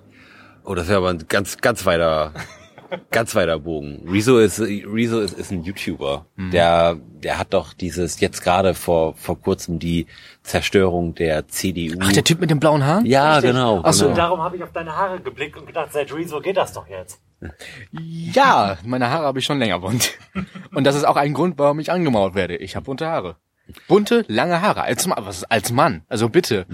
[0.65, 2.33] oh, das wäre aber ein ganz, ganz weiter,
[3.11, 4.03] ganz weiter Bogen.
[4.09, 6.25] Rezo ist, Rezo ist, ist ein YouTuber.
[6.37, 10.07] Der, der hat doch dieses, jetzt gerade vor, vor kurzem die
[10.43, 11.97] Zerstörung der CDU.
[12.01, 13.05] Ach, der Typ mit den blauen Haaren?
[13.05, 13.51] ja, Richtig.
[13.51, 13.81] genau.
[13.83, 14.17] Ach so, genau.
[14.17, 17.21] Darum habe ich auf deine Haare geblickt und gedacht, seit Rezo geht das doch jetzt.
[17.91, 20.17] Ja, meine Haare habe ich schon länger bunt.
[20.73, 22.55] Und das ist auch ein Grund, warum ich angemauert werde.
[22.55, 23.35] Ich habe bunte Haare.
[23.87, 24.81] Bunte, lange Haare.
[24.81, 26.03] Als, was, als Mann.
[26.07, 26.65] Also bitte.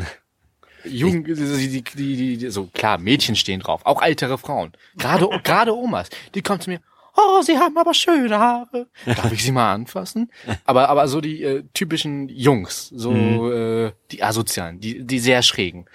[0.85, 3.81] Jugend, die, die, die, die, so klar, Mädchen stehen drauf.
[3.85, 4.73] Auch ältere Frauen.
[4.97, 6.09] Gerade, gerade Omas.
[6.35, 6.79] Die kommen zu mir.
[7.17, 8.87] Oh, Sie haben aber schöne Haare.
[9.05, 10.31] Darf ich Sie mal anfassen?
[10.63, 15.87] Aber, aber so die äh, typischen Jungs, so äh, die asozialen, die, die sehr schrägen,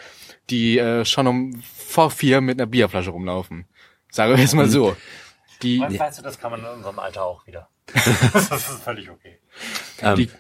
[0.50, 3.64] die äh, schon um vor vier mit einer Bierflasche rumlaufen.
[4.10, 4.94] Sagen wir jetzt mal so.
[5.62, 7.70] Die, Weißt du, das kann man in unserem Alter auch wieder.
[8.32, 9.38] das ist völlig okay.
[10.02, 10.30] Ähm, Die-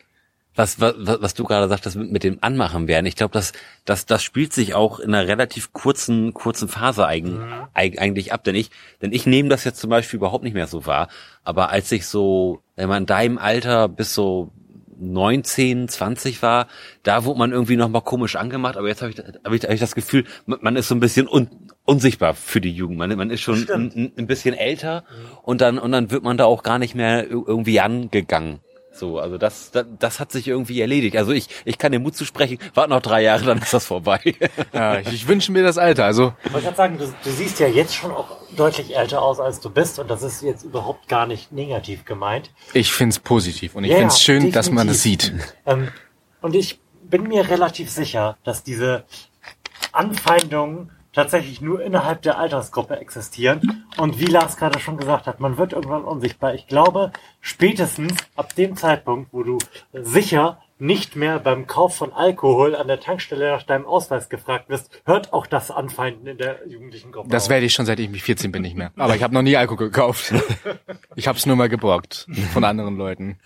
[0.56, 3.52] was, was, was du gerade sagtest mit, mit dem Anmachen werden, ich glaube, das,
[3.84, 7.40] das, das spielt sich auch in einer relativ kurzen, kurzen Phase eigen,
[7.74, 8.42] eig, eigentlich ab.
[8.44, 8.70] Denn ich,
[9.02, 11.08] denn ich nehme das jetzt zum Beispiel überhaupt nicht mehr so wahr.
[11.44, 14.50] Aber als ich so, wenn man in deinem Alter bis so
[14.98, 16.68] 19, 20 war,
[17.02, 19.70] da wurde man irgendwie noch mal komisch angemacht, aber jetzt habe ich, hab ich, hab
[19.70, 21.48] ich das Gefühl, man ist so ein bisschen un,
[21.84, 22.98] unsichtbar für die Jugend.
[22.98, 25.04] Man, man ist schon ein, ein- bisschen älter
[25.42, 28.60] und dann und dann wird man da auch gar nicht mehr ir- irgendwie angegangen.
[28.96, 31.16] So, also das, das, das hat sich irgendwie erledigt.
[31.16, 34.20] Also ich, ich kann dir Mut zusprechen, warte noch drei Jahre, dann ist das vorbei.
[34.72, 36.04] ja, ich, ich wünsche mir das Alter.
[36.04, 39.38] Also Ich wollte gerade sagen, du, du siehst ja jetzt schon auch deutlich älter aus,
[39.40, 39.98] als du bist.
[39.98, 42.50] Und das ist jetzt überhaupt gar nicht negativ gemeint.
[42.72, 44.54] ich find's positiv und ich Ja, find's schön, definitiv.
[44.54, 45.32] dass man das sieht.
[45.66, 45.88] Ähm,
[46.40, 49.04] und ich bin mir relativ sicher, dass diese
[49.92, 53.86] Anfeindungen tatsächlich nur innerhalb der Altersgruppe existieren.
[53.96, 56.54] Und wie Lars gerade schon gesagt hat, man wird irgendwann unsichtbar.
[56.54, 59.56] Ich glaube, spätestens ab dem Zeitpunkt, wo du
[59.94, 64.90] sicher nicht mehr beim Kauf von Alkohol an der Tankstelle nach deinem Ausweis gefragt wirst,
[65.06, 67.48] hört auch das Anfeinden in der jugendlichen Gruppe Das auf.
[67.48, 68.92] werde ich schon seit ich mich 14 bin nicht mehr.
[68.98, 70.34] Aber ich habe noch nie Alkohol gekauft.
[71.18, 73.38] Ich habe es nur mal geborgt von anderen Leuten.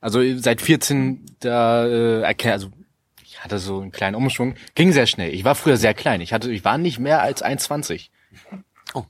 [0.00, 2.70] Also seit 14 da äh, erkenne also
[3.42, 5.34] hatte so einen kleinen Umschwung, ging sehr schnell.
[5.34, 6.20] Ich war früher sehr klein.
[6.20, 8.08] Ich hatte ich war nicht mehr als 1,20.
[8.94, 9.04] Oh.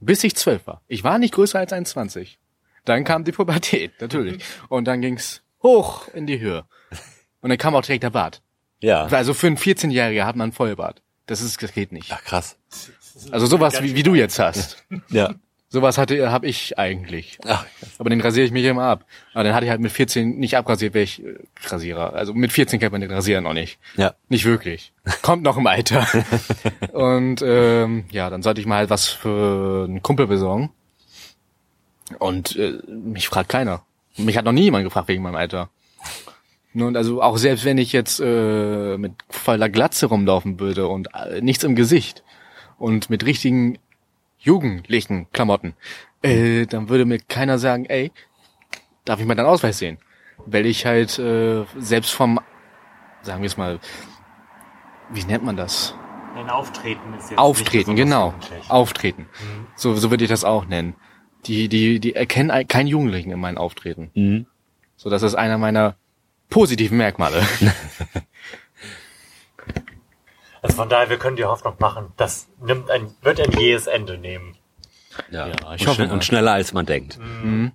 [0.00, 0.82] Bis ich 12 war.
[0.88, 2.36] Ich war nicht größer als 1,20.
[2.84, 4.42] Dann kam die Pubertät, natürlich.
[4.68, 6.64] Und dann ging's hoch in die Höhe.
[7.40, 8.42] Und dann kam auch direkt der Bart.
[8.80, 9.06] Ja.
[9.06, 11.02] Also für einen 14-Jähriger hat man einen Vollbart.
[11.26, 12.10] Das ist, das geht nicht.
[12.12, 12.56] Ach, krass.
[13.30, 14.84] Also sowas wie, wie du jetzt hast.
[15.10, 15.34] Ja.
[15.70, 17.38] Sowas hatte, habe ich eigentlich.
[17.46, 17.66] Ach,
[17.98, 19.04] Aber den rasiere ich mich immer ab.
[19.34, 21.34] Aber dann hatte ich halt mit 14 nicht abrasiert, weil ich äh,
[21.66, 22.14] Rasierer.
[22.14, 23.78] Also mit 14 kennt man den Rasierer noch nicht.
[23.96, 24.14] ja.
[24.30, 24.92] Nicht wirklich.
[25.20, 26.06] Kommt noch im Alter.
[26.92, 30.70] Und ähm, ja, dann sollte ich mal halt was für einen Kumpel besorgen.
[32.18, 33.82] Und äh, mich fragt keiner.
[34.16, 35.68] Mich hat noch nie jemand gefragt wegen meinem Alter.
[36.72, 41.40] Nun, also auch selbst wenn ich jetzt äh, mit voller Glatze rumlaufen würde und äh,
[41.42, 42.22] nichts im Gesicht
[42.78, 43.78] und mit richtigen
[44.38, 45.74] jugendlichen Klamotten,
[46.22, 48.12] äh, dann würde mir keiner sagen, ey,
[49.04, 49.98] darf ich mal deinen Ausweis sehen?
[50.46, 52.40] Weil ich halt äh, selbst vom,
[53.22, 53.80] sagen wir es mal,
[55.10, 55.94] wie nennt man das?
[56.36, 58.34] Ein Auftreten ist jetzt Auftreten, nicht genau.
[58.68, 59.26] Auftreten.
[59.74, 60.94] So, so würde ich das auch nennen.
[61.46, 64.10] Die, die, die erkennen ein- keinen Jugendlichen in meinem Auftreten.
[64.14, 64.46] Mhm.
[64.96, 65.96] So, das ist einer meiner
[66.50, 67.42] positiven Merkmale.
[70.68, 74.18] Also von daher, wir können die Hoffnung machen, das nimmt ein, wird ein jähes Ende
[74.18, 74.56] nehmen.
[75.30, 76.12] Ja, Ja, ich und, hoffe schnell, mal.
[76.14, 77.18] und schneller als man denkt.
[77.18, 77.72] Mhm.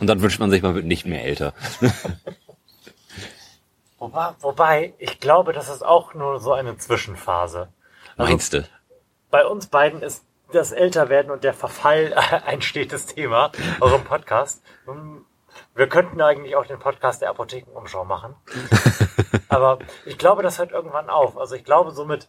[0.00, 1.54] Und dann wünscht man sich, man wird nicht mehr älter.
[3.98, 7.68] Wobei, wobei, ich glaube, das ist auch nur so eine Zwischenphase.
[8.16, 8.64] Also Meinst du?
[9.30, 12.14] bei uns beiden ist das Älterwerden und der Verfall
[12.46, 14.62] ein stetes Thema, eurem Podcast.
[14.86, 15.24] Hm,
[15.74, 18.34] Wir könnten eigentlich auch den Podcast der Apothekenumschau machen.
[19.48, 21.36] Aber ich glaube, das hört irgendwann auf.
[21.36, 22.28] Also ich glaube, so mit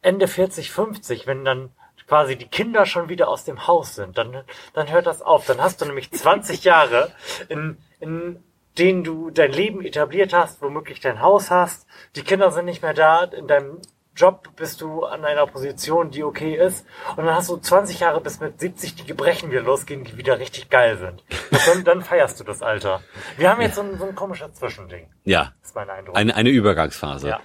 [0.00, 1.70] Ende 40, 50, wenn dann
[2.06, 5.46] quasi die Kinder schon wieder aus dem Haus sind, dann, dann hört das auf.
[5.46, 7.12] Dann hast du nämlich 20 Jahre,
[7.48, 8.42] in, in
[8.78, 11.86] denen du dein Leben etabliert hast, womöglich dein Haus hast.
[12.16, 13.24] Die Kinder sind nicht mehr da.
[13.24, 13.80] In deinem
[14.14, 16.86] Job bist du an einer Position, die okay ist.
[17.16, 20.38] Und dann hast du 20 Jahre bis mit 70 die Gebrechen wieder losgehen, die wieder
[20.38, 21.24] richtig geil sind.
[21.50, 23.00] Und dann, dann feierst du das Alter.
[23.36, 25.08] Wir haben jetzt so ein, so ein komisches Zwischending.
[25.24, 25.52] Ja.
[25.60, 26.16] Das ist mein Eindruck.
[26.16, 27.28] Eine, eine Übergangsphase.
[27.28, 27.40] ja.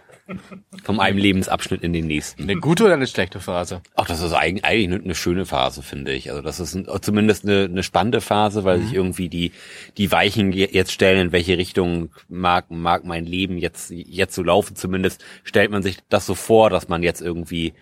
[0.84, 2.44] Vom einem Lebensabschnitt in den nächsten.
[2.44, 3.82] Eine gute oder eine schlechte Phase?
[3.96, 6.30] Ach, das ist eigentlich, eine, schöne Phase, finde ich.
[6.30, 9.52] Also das ist ein, zumindest eine, eine spannende Phase, weil sich irgendwie die,
[9.98, 14.44] die Weichen je- jetzt stellen, in welche Richtung mag, mag mein Leben jetzt, jetzt so
[14.44, 14.76] laufen.
[14.76, 17.74] Zumindest stellt man sich das so vor, dass man jetzt irgendwie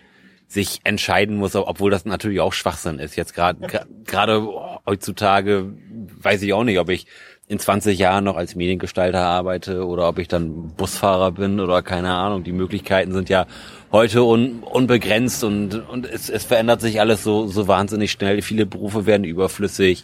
[0.48, 3.16] sich entscheiden muss, obwohl das natürlich auch Schwachsinn ist.
[3.16, 3.60] Jetzt gerade
[4.06, 4.48] gerade
[4.86, 5.74] heutzutage
[6.22, 7.08] weiß ich auch nicht, ob ich
[7.48, 12.14] in 20 Jahren noch als Mediengestalter arbeite oder ob ich dann Busfahrer bin oder keine
[12.14, 12.43] Ahnung.
[12.43, 13.46] Die Möglichkeiten sind ja
[13.91, 18.41] heute un, unbegrenzt und, und es, es verändert sich alles so, so wahnsinnig schnell.
[18.41, 20.04] Viele Berufe werden überflüssig,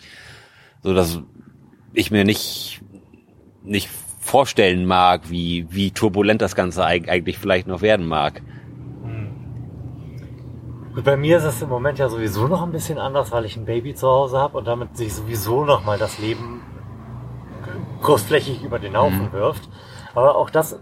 [0.83, 1.19] so dass
[1.93, 2.81] ich mir nicht,
[3.63, 3.89] nicht
[4.19, 8.43] vorstellen mag, wie, wie turbulent das Ganze eig- eigentlich vielleicht noch werden mag.
[10.93, 13.57] Gut, bei mir ist es im Moment ja sowieso noch ein bisschen anders, weil ich
[13.57, 16.59] ein Baby zu Hause habe und damit sich sowieso noch mal das Lem
[18.01, 19.33] großflächig über den Haufen Mhm.
[19.33, 19.69] wirft.
[20.15, 20.79] Aber auch das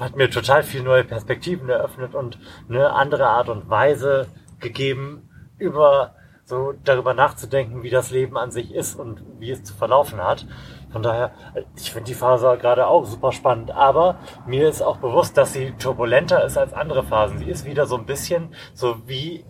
[0.00, 6.14] hat mir total viel neue Perspektiven eröffnet und eine andere Art und Weise gegeben, über
[6.44, 10.46] so darüber nachzudenken, wie das Leben an sich ist und wie es zu verlaufen hat.
[10.90, 11.30] Von daher,
[11.76, 14.16] ich finde die Phase gerade auch super spannend, aber
[14.46, 17.38] mir ist auch bewusst, dass sie turbulenter ist als andere Phasen.
[17.38, 19.44] Sie ist wieder so ein bisschen so wie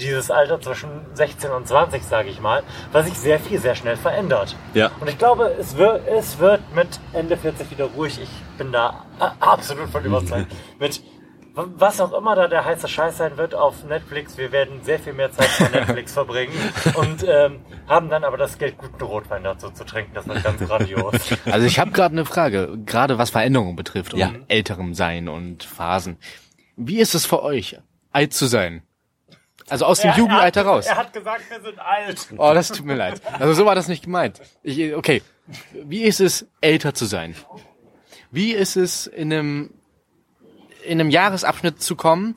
[0.00, 3.96] dieses Alter zwischen 16 und 20, sage ich mal, was sich sehr viel, sehr schnell
[3.96, 4.56] verändert.
[4.74, 4.90] Ja.
[5.00, 8.18] Und ich glaube, es wird, es wird mit Ende 40 wieder ruhig.
[8.22, 10.46] Ich bin da a- absolut von überzeugt.
[10.78, 11.02] mit
[11.60, 15.12] was auch immer da der heiße Scheiß sein wird auf Netflix, wir werden sehr viel
[15.12, 16.52] mehr Zeit vor Netflix verbringen
[16.94, 20.12] und ähm, haben dann aber das Geld, guten Rotwein dazu zu trinken.
[20.14, 21.14] Das wird ganz grandios.
[21.46, 24.30] Also ich habe gerade eine Frage, gerade was Veränderungen betrifft und Ja.
[24.46, 26.18] älterem Sein und Phasen.
[26.76, 27.76] Wie ist es für euch,
[28.12, 28.82] alt zu sein?
[29.70, 30.86] Also aus dem Jugendalter er hat, raus.
[30.86, 32.28] Er hat gesagt, wir sind alt.
[32.36, 33.20] Oh, das tut mir leid.
[33.38, 34.40] Also so war das nicht gemeint.
[34.62, 35.22] Ich, okay.
[35.72, 37.34] Wie ist es, älter zu sein?
[38.30, 39.70] Wie ist es, in einem,
[40.84, 42.36] in einem Jahresabschnitt zu kommen,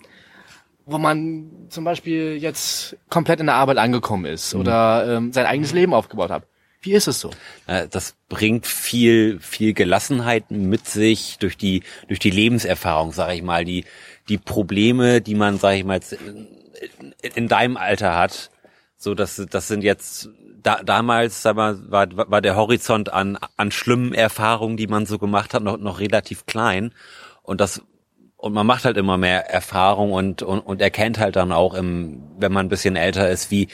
[0.85, 5.73] wo man zum Beispiel jetzt komplett in der Arbeit angekommen ist oder ähm, sein eigenes
[5.73, 6.43] Leben aufgebaut hat?
[6.83, 7.29] Wie ist es so?
[7.67, 13.43] Äh, Das bringt viel, viel Gelassenheit mit sich durch die, durch die Lebenserfahrung, sage ich
[13.43, 13.85] mal, die,
[14.31, 18.49] die Probleme, die man, sage ich mal, in, in deinem Alter hat.
[18.95, 20.29] So, das, das sind jetzt,
[20.63, 25.17] da, damals, sag mal, war, war der Horizont an, an schlimmen Erfahrungen, die man so
[25.17, 26.93] gemacht hat, noch, noch relativ klein.
[27.43, 27.81] Und das,
[28.37, 32.23] und man macht halt immer mehr Erfahrung und, und, und erkennt halt dann auch im,
[32.37, 33.67] wenn man ein bisschen älter ist, wie,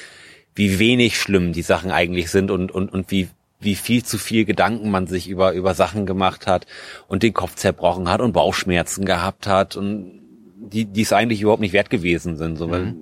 [0.55, 3.29] wie wenig schlimm die Sachen eigentlich sind und, und, und wie,
[3.59, 6.65] wie viel zu viel Gedanken man sich über, über Sachen gemacht hat
[7.07, 10.26] und den Kopf zerbrochen hat und Bauchschmerzen gehabt hat und
[10.59, 12.95] die, die es eigentlich überhaupt nicht wert gewesen sind, so, weil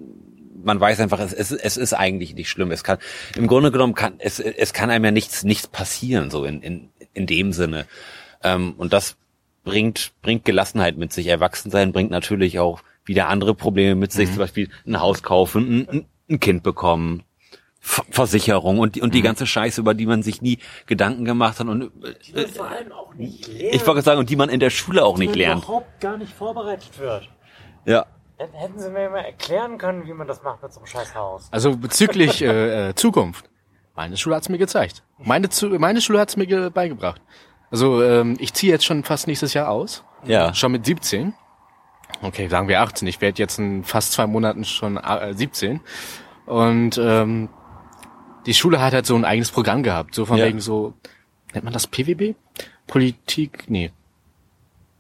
[0.64, 2.72] man weiß einfach, es, es, es ist eigentlich nicht schlimm.
[2.72, 2.98] Es kann,
[3.36, 6.90] im Grunde genommen kann, es, es kann einem ja nichts, nichts passieren, so in, in,
[7.14, 7.86] in dem Sinne.
[8.44, 9.16] Ähm, und das
[9.64, 11.28] bringt, bringt Gelassenheit mit sich.
[11.28, 16.06] Erwachsensein bringt natürlich auch wieder andere Probleme mit sich, zum Beispiel ein Haus kaufen, ein,
[16.30, 17.22] ein, Kind bekommen,
[17.80, 21.60] Ver- Versicherung und die, und die ganze Scheiße, über die man sich nie Gedanken gemacht
[21.60, 21.92] hat und
[22.34, 23.70] äh, vor allem auch nicht lernen.
[23.76, 25.64] ich wollte sagen, und die man in der Schule auch nicht lernt.
[25.64, 27.30] überhaupt gar nicht vorbereitet wird.
[27.86, 28.06] Ja.
[28.38, 31.16] Hätten- Hätten Sie mir mal erklären können, wie man das macht mit so einem scheiß
[31.16, 31.48] Haus.
[31.52, 33.50] Also bezüglich äh, äh, Zukunft.
[33.96, 35.04] Meine Schule hat's mir gezeigt.
[35.20, 37.22] Meine, Zu meine Schule hat's mir ge beigebracht.
[37.72, 40.04] Also ähm, ich ziehe jetzt schon fast nächstes Jahr aus.
[40.26, 40.54] Ja.
[40.54, 41.34] Schon mit 17.
[42.22, 43.08] Okay, sagen wir 18.
[43.08, 45.80] Ich werde jetzt in fast zwei Monaten schon äh, 17.
[46.46, 47.50] Und ähm,
[48.46, 50.14] die Schule hat halt so ein eigenes Programm gehabt.
[50.14, 50.46] So von Ja.
[50.46, 50.94] wegen so,
[51.54, 52.36] nennt man das PWB?
[52.88, 53.92] Politik, nee.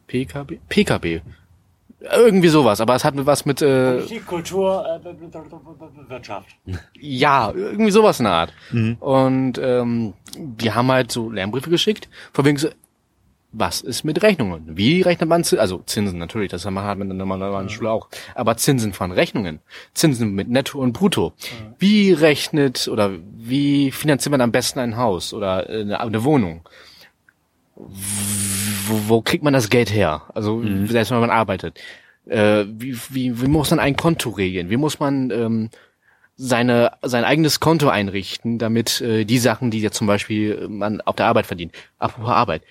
[0.07, 0.59] PKB?
[0.69, 1.21] PKB.
[2.13, 6.55] Irgendwie sowas, aber es hat was mit äh, Politik, Kultur, äh, Wirtschaft.
[6.99, 8.53] ja, irgendwie sowas in der Art.
[8.99, 12.69] Und ähm, die haben halt so Lernbriefe geschickt, von wegen so,
[13.57, 14.77] was ist mit Rechnungen?
[14.77, 15.59] Wie rechnet man Zinsen?
[15.59, 18.09] Also Zinsen natürlich, das hat man in der normalen Schule auch.
[18.35, 19.59] Aber Zinsen von Rechnungen,
[19.93, 21.33] Zinsen mit Netto und Brutto.
[21.79, 26.67] Wie rechnet oder wie finanziert man am besten ein Haus oder eine, eine Wohnung?
[27.75, 30.23] Wo, wo kriegt man das Geld her?
[30.33, 31.79] Also selbst wenn man arbeitet.
[32.25, 34.69] Äh, wie, wie, wie muss man ein Konto regeln?
[34.69, 35.69] Wie muss man ähm,
[36.35, 41.15] seine, sein eigenes Konto einrichten, damit äh, die Sachen, die jetzt zum Beispiel man auf
[41.15, 42.63] der Arbeit verdient, apropos Arbeit,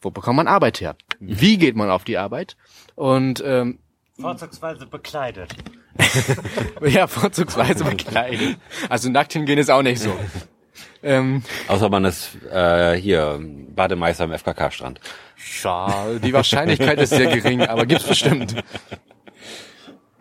[0.00, 0.96] wo bekommt man Arbeit her?
[1.20, 2.56] Wie geht man auf die Arbeit?
[2.94, 3.78] Und ähm,
[4.20, 5.54] Vorzugsweise bekleidet.
[6.82, 8.58] ja, vorzugsweise bekleidet.
[8.88, 10.12] Also nackt hingehen ist auch nicht so.
[11.02, 15.00] Ähm, Außer man ist äh, hier Bademeister am FKK-Strand.
[15.62, 18.56] ja, die Wahrscheinlichkeit ist sehr gering, aber gibt's bestimmt.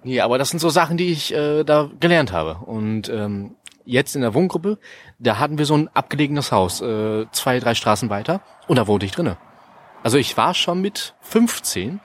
[0.04, 2.60] Nee, aber das sind so Sachen, die ich äh, da gelernt habe.
[2.66, 4.78] Und ähm, jetzt in der Wohngruppe,
[5.20, 9.06] da hatten wir so ein abgelegenes Haus, äh, zwei, drei Straßen weiter, und da wohnte
[9.06, 9.38] ich drinne.
[10.04, 12.00] Also ich war schon mit 15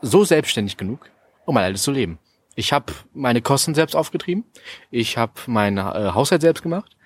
[0.00, 1.10] so selbstständig genug,
[1.44, 2.18] um mein altes zu leben.
[2.54, 4.44] Ich habe meine Kosten selbst aufgetrieben,
[4.90, 6.96] ich habe meinen äh, Haushalt selbst gemacht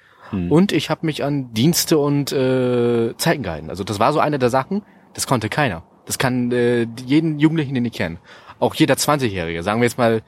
[0.51, 3.71] und ich habe mich an Dienste und äh, Zeiten gehalten.
[3.71, 4.83] Also das war so eine der Sachen,
[5.15, 5.85] das konnte keiner.
[6.05, 8.19] Das kann äh, jeden Jugendlichen, den ich kenne.
[8.59, 10.23] Auch jeder 20-Jährige, sagen wir jetzt mal,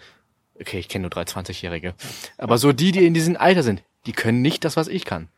[0.60, 1.94] okay, ich kenne nur drei 20-Jährige,
[2.36, 5.28] aber so die, die in diesem Alter sind, die können nicht das, was ich kann.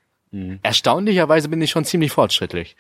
[0.62, 2.76] Erstaunlicherweise bin ich schon ziemlich fortschrittlich.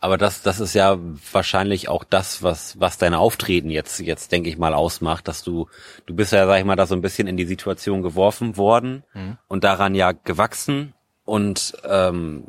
[0.00, 0.96] Aber das, das ist ja
[1.32, 5.68] wahrscheinlich auch das, was, was dein Auftreten jetzt, jetzt denke ich mal ausmacht, dass du,
[6.06, 9.02] du bist ja, sag ich mal, da so ein bisschen in die Situation geworfen worden
[9.48, 10.94] und daran ja gewachsen.
[11.24, 12.44] Und ähm,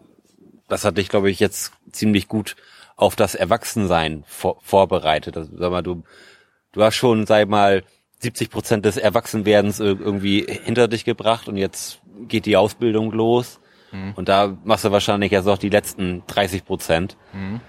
[0.68, 2.56] das hat dich, glaube ich, jetzt ziemlich gut
[2.96, 5.36] auf das Erwachsensein vor, vorbereitet.
[5.36, 6.04] Also, sag mal, du,
[6.74, 7.84] du hast schon, sag ich mal,
[8.20, 13.60] 70 Prozent des Erwachsenwerdens ir- irgendwie hinter dich gebracht und jetzt geht die Ausbildung los
[13.92, 14.14] Mhm.
[14.16, 17.18] Und da machst du wahrscheinlich jetzt auch die letzten 30 Prozent.
[17.34, 17.60] Mhm.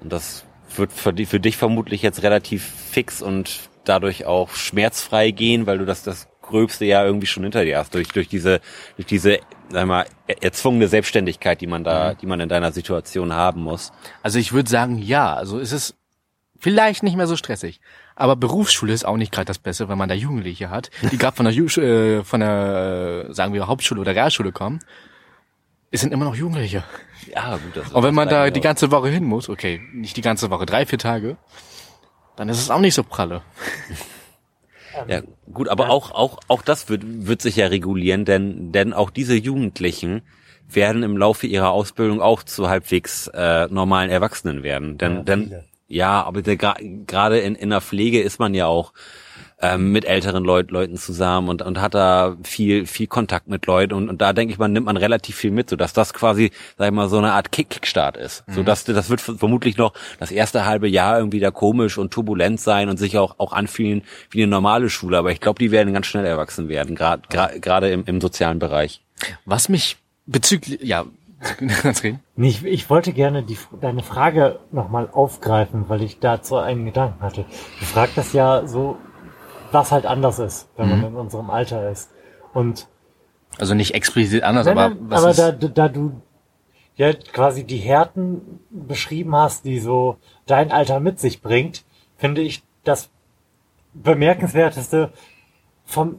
[0.00, 0.44] Und das
[0.76, 5.78] wird für, die, für dich vermutlich jetzt relativ fix und dadurch auch schmerzfrei gehen, weil
[5.78, 8.60] du das, das Gröbste ja irgendwie schon hinter dir hast, durch, durch diese,
[8.96, 12.18] durch diese, sag mal, erzwungene Selbstständigkeit, die man da, mhm.
[12.18, 13.92] die man in deiner Situation haben muss.
[14.22, 15.94] Also ich würde sagen, ja, also ist es
[16.58, 17.80] vielleicht nicht mehr so stressig.
[18.14, 21.36] Aber Berufsschule ist auch nicht gerade das Beste, wenn man da Jugendliche hat, die gerade
[21.36, 24.80] von der, Ju äh, von der, sagen wir, Hauptschule oder Realschule kommen.
[25.96, 26.84] Es sind immer noch Jugendliche.
[27.34, 27.74] Ja, gut.
[27.74, 30.66] Das Und wenn man da die ganze Woche hin muss, okay, nicht die ganze Woche,
[30.66, 31.38] drei, vier Tage,
[32.36, 33.40] dann ist es auch nicht so pralle.
[35.08, 35.22] Ja,
[35.52, 35.90] gut, aber ja.
[35.90, 40.20] auch, auch, auch das wird, wird sich ja regulieren, denn, denn auch diese Jugendlichen
[40.68, 44.98] werden im Laufe ihrer Ausbildung auch zu halbwegs äh, normalen Erwachsenen werden.
[44.98, 48.92] Denn, ja, denn ja, aber gerade in, in der Pflege ist man ja auch
[49.60, 53.94] ähm, mit älteren Leut, Leuten zusammen und, und hat da viel, viel Kontakt mit Leuten
[53.94, 56.88] und, und da denke ich, man nimmt man relativ viel mit, sodass das quasi, sag
[56.88, 58.46] ich mal, so eine Art Kickstart ist.
[58.46, 58.52] Mhm.
[58.52, 62.60] So dass das wird vermutlich noch das erste halbe Jahr irgendwie da komisch und turbulent
[62.60, 65.16] sein und sich auch, auch anfühlen wie eine normale Schule.
[65.16, 67.22] Aber ich glaube, die werden ganz schnell erwachsen werden, gerade
[67.60, 69.00] gerade im, im sozialen Bereich.
[69.46, 69.96] Was mich
[70.26, 71.06] bezüglich, ja,
[72.36, 77.22] nee, ich, ich wollte gerne die, deine Frage nochmal aufgreifen, weil ich dazu einen Gedanken
[77.22, 77.44] hatte.
[77.78, 78.96] Du fragst das ja so
[79.72, 81.00] was halt anders ist, wenn mhm.
[81.00, 82.10] man in unserem Alter ist.
[82.54, 82.88] Und
[83.58, 86.20] also nicht explizit anders, nein, aber was aber da, da du
[86.96, 91.84] ja quasi die Härten beschrieben hast, die so dein Alter mit sich bringt,
[92.16, 93.10] finde ich das
[93.94, 95.12] bemerkenswerteste
[95.84, 96.18] vom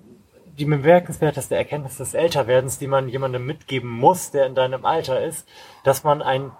[0.57, 5.47] die bemerkenswerteste Erkenntnis des Älterwerdens, die man jemandem mitgeben muss, der in deinem Alter ist,
[5.83, 6.51] dass man ein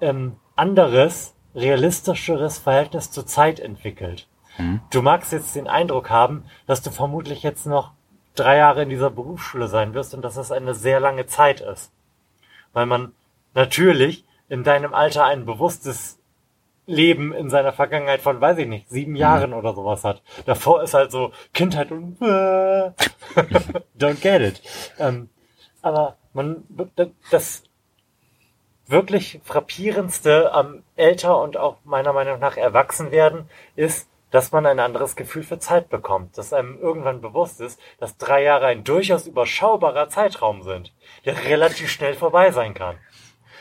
[0.00, 4.26] ähm, anderes, realistischeres Verhältnis zur Zeit entwickelt.
[4.58, 4.80] Mhm.
[4.90, 7.92] Du magst jetzt den Eindruck haben, dass du vermutlich jetzt noch
[8.34, 11.92] drei Jahre in dieser Berufsschule sein wirst und dass es eine sehr lange Zeit ist.
[12.72, 13.12] Weil man
[13.54, 16.18] natürlich in deinem Alter ein bewusstes
[16.86, 19.18] Leben in seiner Vergangenheit von, weiß ich nicht, sieben mhm.
[19.18, 20.22] Jahren oder sowas hat.
[20.44, 22.24] Davor ist halt so Kindheit und äh,
[23.98, 24.62] don't get it.
[24.98, 25.28] Ähm,
[25.82, 26.64] aber man,
[27.30, 27.62] das
[28.86, 34.78] wirklich frappierendste am älter und auch meiner Meinung nach erwachsen werden ist, dass man ein
[34.78, 39.26] anderes Gefühl für Zeit bekommt, dass einem irgendwann bewusst ist, dass drei Jahre ein durchaus
[39.26, 42.96] überschaubarer Zeitraum sind, der relativ schnell vorbei sein kann.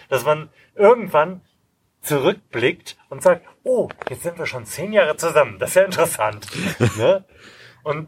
[0.09, 1.41] Dass man irgendwann
[2.01, 6.47] zurückblickt und sagt, oh, jetzt sind wir schon zehn Jahre zusammen, das ist ja interessant.
[6.97, 7.25] ne?
[7.83, 8.07] Und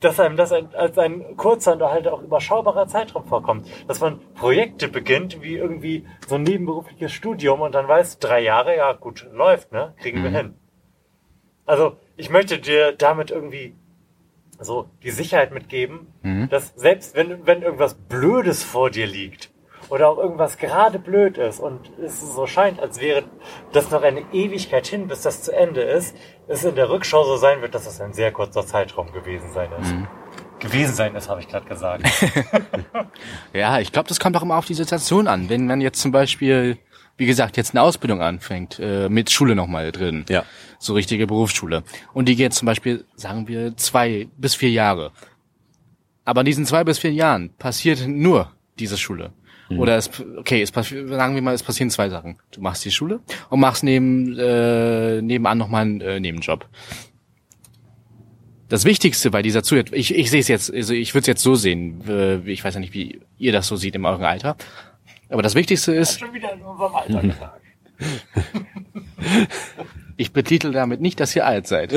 [0.00, 3.66] dass einem das als ein kurzer und halt auch überschaubarer Zeitraum vorkommt.
[3.88, 8.76] Dass man Projekte beginnt, wie irgendwie so ein nebenberufliches Studium und dann weiß, drei Jahre,
[8.76, 9.94] ja gut, läuft, ne?
[9.98, 10.24] Kriegen mhm.
[10.24, 10.54] wir hin.
[11.66, 13.74] Also ich möchte dir damit irgendwie
[14.58, 16.48] so die Sicherheit mitgeben, mhm.
[16.48, 19.50] dass selbst wenn, wenn irgendwas Blödes vor dir liegt
[19.88, 23.24] oder auch irgendwas gerade blöd ist und es so scheint, als wäre
[23.72, 26.16] das noch eine Ewigkeit hin, bis das zu Ende ist,
[26.48, 29.70] es in der Rückschau so sein wird, dass es ein sehr kurzer Zeitraum gewesen sein
[29.80, 29.92] ist.
[29.92, 30.08] Mhm.
[30.58, 32.04] Gewesen sein ist, habe ich gerade gesagt.
[33.52, 35.50] ja, ich glaube, das kommt auch immer auf die Situation an.
[35.50, 36.78] Wenn man jetzt zum Beispiel
[37.16, 40.24] wie gesagt, jetzt eine Ausbildung anfängt, äh, mit Schule nochmal drin.
[40.28, 40.44] Ja.
[40.78, 41.82] So richtige Berufsschule.
[42.12, 45.12] Und die geht zum Beispiel, sagen wir, zwei bis vier Jahre.
[46.24, 49.32] Aber in diesen zwei bis vier Jahren passiert nur diese Schule.
[49.68, 49.78] Mhm.
[49.78, 52.36] Oder es, okay, es passiert, sagen wir mal, es passieren zwei Sachen.
[52.52, 56.68] Du machst die Schule und machst neben, äh, nebenan nochmal einen äh, Nebenjob.
[58.68, 61.42] Das Wichtigste bei dieser Zuhört, ich, ich sehe es jetzt, also ich würde es jetzt
[61.42, 64.56] so sehen, äh, ich weiß ja nicht, wie ihr das so seht in eurem Alter,
[65.28, 66.20] aber das Wichtigste ist.
[66.20, 67.60] Schon wieder in unserem gesagt.
[70.16, 71.92] ich betitel damit nicht, dass ihr alt seid.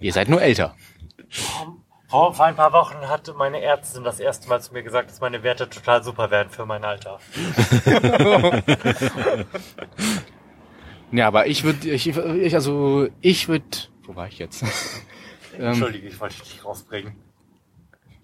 [0.00, 0.74] ihr seid nur älter.
[2.14, 5.20] Vor, vor ein paar Wochen hat meine Ärztin das erste Mal zu mir gesagt, dass
[5.20, 7.18] meine Werte total super wären für mein Alter.
[11.10, 13.66] ja, aber ich würde, ich, ich, also ich würde,
[14.04, 14.64] wo war ich jetzt?
[15.58, 17.16] Entschuldige, ich wollte dich rausbringen.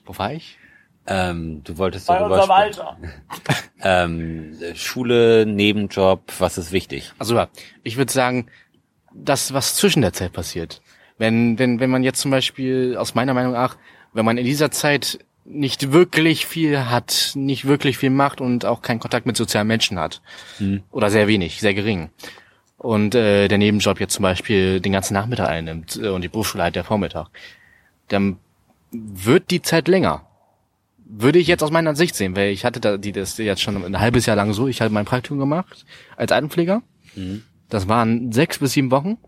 [0.05, 0.59] Wo war ich?
[1.07, 2.97] Ähm, du wolltest Bei darüber unserem Alter.
[3.83, 7.13] ähm, Schule, Nebenjob, was ist wichtig?
[7.19, 7.49] Also ja,
[7.83, 8.47] ich würde sagen,
[9.13, 10.83] das, was zwischen der Zeit passiert.
[11.19, 13.77] Wenn, wenn, wenn man jetzt zum Beispiel, aus meiner Meinung nach,
[14.13, 18.83] wenn man in dieser Zeit nicht wirklich viel hat, nicht wirklich viel macht und auch
[18.83, 20.23] keinen Kontakt mit sozialen Menschen hat.
[20.59, 20.83] Hm.
[20.91, 22.11] Oder sehr wenig, sehr gering.
[22.79, 26.63] Und äh, der Nebenjob jetzt zum Beispiel den ganzen Nachmittag einnimmt äh, und die Berufsschule
[26.63, 27.29] halt der Vormittag,
[28.09, 28.39] dann
[28.91, 30.27] wird die Zeit länger.
[31.13, 33.85] Würde ich jetzt aus meiner Sicht sehen, weil ich hatte da die das jetzt schon
[33.85, 34.69] ein halbes Jahr lang so.
[34.69, 35.85] Ich hatte mein Praktikum gemacht
[36.17, 36.83] als Altenpfleger.
[37.17, 37.43] Mhm.
[37.69, 39.19] Das waren sechs bis sieben Wochen.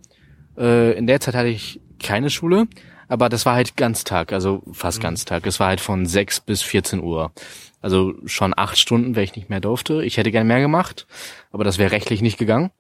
[0.57, 2.67] Äh, in der Zeit hatte ich keine Schule,
[3.09, 5.03] Aber das war halt Ganztag, also fast mhm.
[5.03, 5.47] Ganztag.
[5.47, 7.33] Es war halt von 6 bis 14 Uhr.
[7.81, 10.05] Also schon acht Stunden, weil ich nicht mehr durfte.
[10.05, 11.07] Ich hätte gern mehr gemacht,
[11.51, 12.71] aber das wäre rechtlich nicht gegangen.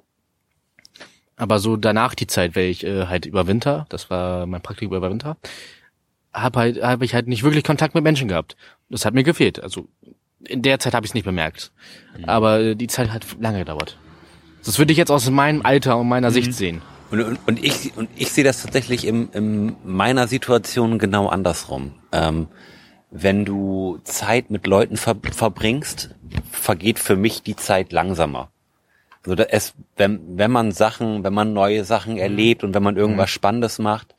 [1.36, 4.96] Aber so danach die Zeit, weil ich äh, halt über Winter, das war mein Praktikum
[4.96, 5.36] über Winter,
[6.33, 8.57] habe halt, hab ich halt nicht wirklich Kontakt mit Menschen gehabt.
[8.89, 9.62] Das hat mir gefehlt.
[9.62, 9.89] Also
[10.47, 11.72] in der Zeit habe ich es nicht bemerkt.
[12.16, 12.24] Mhm.
[12.24, 13.99] Aber die Zeit hat lange gedauert.
[14.64, 16.35] Das würde ich jetzt aus meinem Alter und meiner mhm.
[16.35, 16.83] Sicht sehen.
[17.11, 21.93] Und, und, und ich und ich sehe das tatsächlich in, in meiner Situation genau andersrum.
[22.11, 22.49] Ähm,
[23.11, 26.14] wenn du Zeit mit Leuten ver verbringst,
[26.51, 28.49] vergeht für mich die Zeit langsamer.
[29.24, 32.97] So, dass es, wenn, wenn man Sachen, wenn man neue Sachen erlebt und wenn man
[32.97, 33.35] irgendwas mhm.
[33.35, 34.14] Spannendes macht,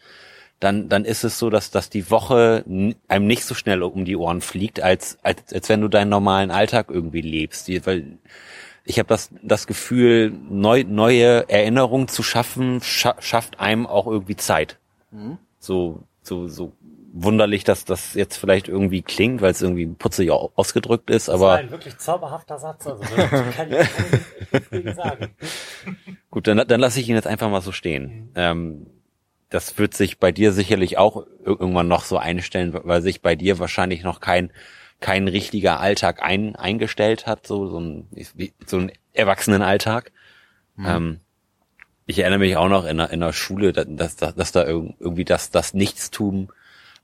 [0.63, 2.63] dann, dann ist es so, dass, dass die Woche
[3.07, 6.51] einem nicht so schnell um die Ohren fliegt, als, als, als wenn du deinen normalen
[6.51, 7.67] Alltag irgendwie lebst.
[7.67, 8.17] Die, weil
[8.85, 14.37] ich habe das, das Gefühl, neu, neue Erinnerungen zu schaffen, scha schafft einem auch irgendwie
[14.37, 14.77] Zeit.
[15.11, 15.37] Mhm.
[15.59, 16.71] So, so, so
[17.11, 21.57] wunderlich, dass das jetzt vielleicht irgendwie klingt, weil es irgendwie putzig ausgedrückt ist, aber.
[21.57, 23.69] Das ist ein wirklich zauberhafter Satz, also kann
[24.71, 25.35] ich sagen.
[26.31, 28.05] Gut, dann, dann lasse ich ihn jetzt einfach mal so stehen.
[28.05, 28.29] Mhm.
[28.35, 28.85] Ähm,
[29.53, 33.59] das wird sich bei dir sicherlich auch irgendwann noch so einstellen, weil sich bei dir
[33.59, 34.49] wahrscheinlich noch kein
[34.99, 38.07] kein richtiger Alltag ein, eingestellt hat, so so ein
[38.65, 40.11] so ein Erwachsenenalltag.
[40.75, 40.85] Mhm.
[40.87, 41.19] Ähm,
[42.07, 45.23] ich erinnere mich auch noch in der, in der Schule, dass, dass, dass da irgendwie
[45.23, 46.51] das das Nichtstun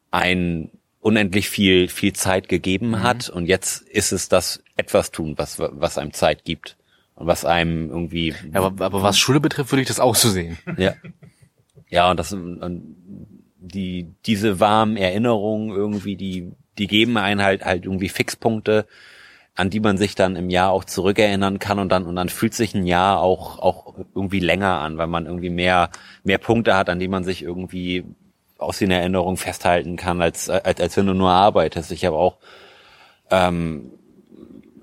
[0.10, 0.72] ein
[1.02, 3.04] unendlich viel viel Zeit gegeben mhm.
[3.04, 6.78] hat und jetzt ist es das etwas tun, was was einem Zeit gibt
[7.14, 8.34] und was einem irgendwie.
[8.52, 10.58] Ja, aber, aber was Schule betrifft, würde ich das auch so sehen.
[10.78, 10.96] Ja.
[11.90, 12.96] Ja, und das und
[13.58, 18.88] die diese warmen Erinnerungen irgendwie, die die geben einen halt halt irgendwie Fixpunkte,
[19.56, 22.54] an die man sich dann im Jahr auch zurückerinnern kann und dann und dann fühlt
[22.54, 25.90] sich ein Jahr auch auch irgendwie länger an, weil man irgendwie mehr
[26.24, 28.06] mehr Punkte hat, an die man sich irgendwie
[28.58, 31.92] aus den Erinnerungen festhalten kann, als als, als wenn du nur arbeitest.
[31.92, 32.38] Ich habe auch
[33.32, 33.92] ähm,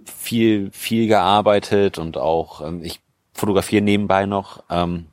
[0.04, 3.00] viel viel gearbeitet und auch ähm, ich
[3.32, 4.64] fotografiere nebenbei noch.
[4.70, 5.07] Ähm,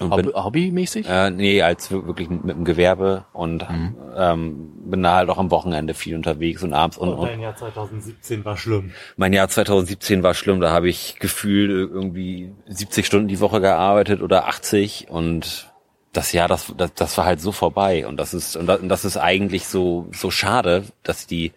[0.00, 1.08] Hobby, hobbymäßig?
[1.08, 3.96] Äh, nee, als wirklich mit dem Gewerbe und mhm.
[4.16, 6.98] ähm, bin da halt auch am Wochenende viel unterwegs und abends.
[6.98, 8.90] Und, und dein Jahr 2017 war schlimm.
[9.16, 10.60] Mein Jahr 2017 war schlimm.
[10.60, 15.70] Da habe ich gefühlt irgendwie 70 Stunden die Woche gearbeitet oder 80 und
[16.12, 18.88] das Jahr, das, das, das war halt so vorbei und das ist und das, und
[18.88, 21.52] das ist eigentlich so so schade, dass die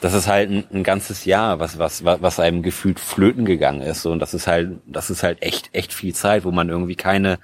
[0.00, 4.04] das ist halt ein, ein ganzes Jahr, was, was, was einem gefühlt flöten gegangen ist.
[4.06, 7.38] Und das ist halt, das ist halt echt, echt viel Zeit, wo man irgendwie keine,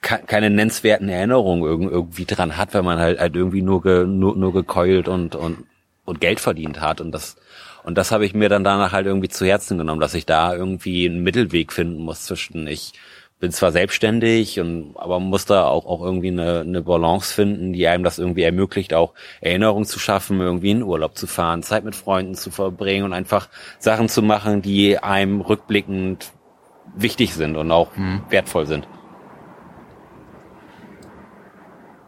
[0.00, 4.52] keine nennenswerten Erinnerungen irgendwie dran hat, weil man halt, halt irgendwie nur, ge, nur, nur
[4.52, 5.64] gekeult und, und,
[6.04, 7.00] und Geld verdient hat.
[7.00, 7.36] Und das,
[7.82, 10.54] und das habe ich mir dann danach halt irgendwie zu Herzen genommen, dass ich da
[10.54, 12.92] irgendwie einen Mittelweg finden muss zwischen ich
[13.40, 17.86] bin zwar selbstständig und aber muss da auch, auch irgendwie eine, eine Balance finden, die
[17.86, 21.94] einem das irgendwie ermöglicht, auch Erinnerungen zu schaffen, irgendwie in Urlaub zu fahren, Zeit mit
[21.94, 26.32] Freunden zu verbringen und einfach Sachen zu machen, die einem rückblickend
[26.96, 28.22] wichtig sind und auch mhm.
[28.28, 28.88] wertvoll sind.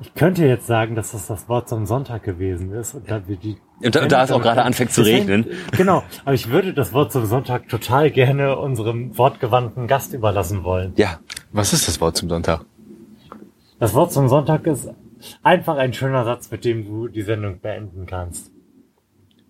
[0.01, 3.37] Ich könnte jetzt sagen, dass das das Wort zum Sonntag gewesen ist und da wir
[3.37, 5.47] die und da, da es auch gerade anfängt zu regnen.
[5.77, 10.93] Genau, aber ich würde das Wort zum Sonntag total gerne unserem wortgewandten Gast überlassen wollen.
[10.97, 11.19] Ja.
[11.53, 12.65] Was ist das Wort zum Sonntag?
[13.79, 14.91] Das Wort zum Sonntag ist
[15.43, 18.51] einfach ein schöner Satz, mit dem du die Sendung beenden kannst.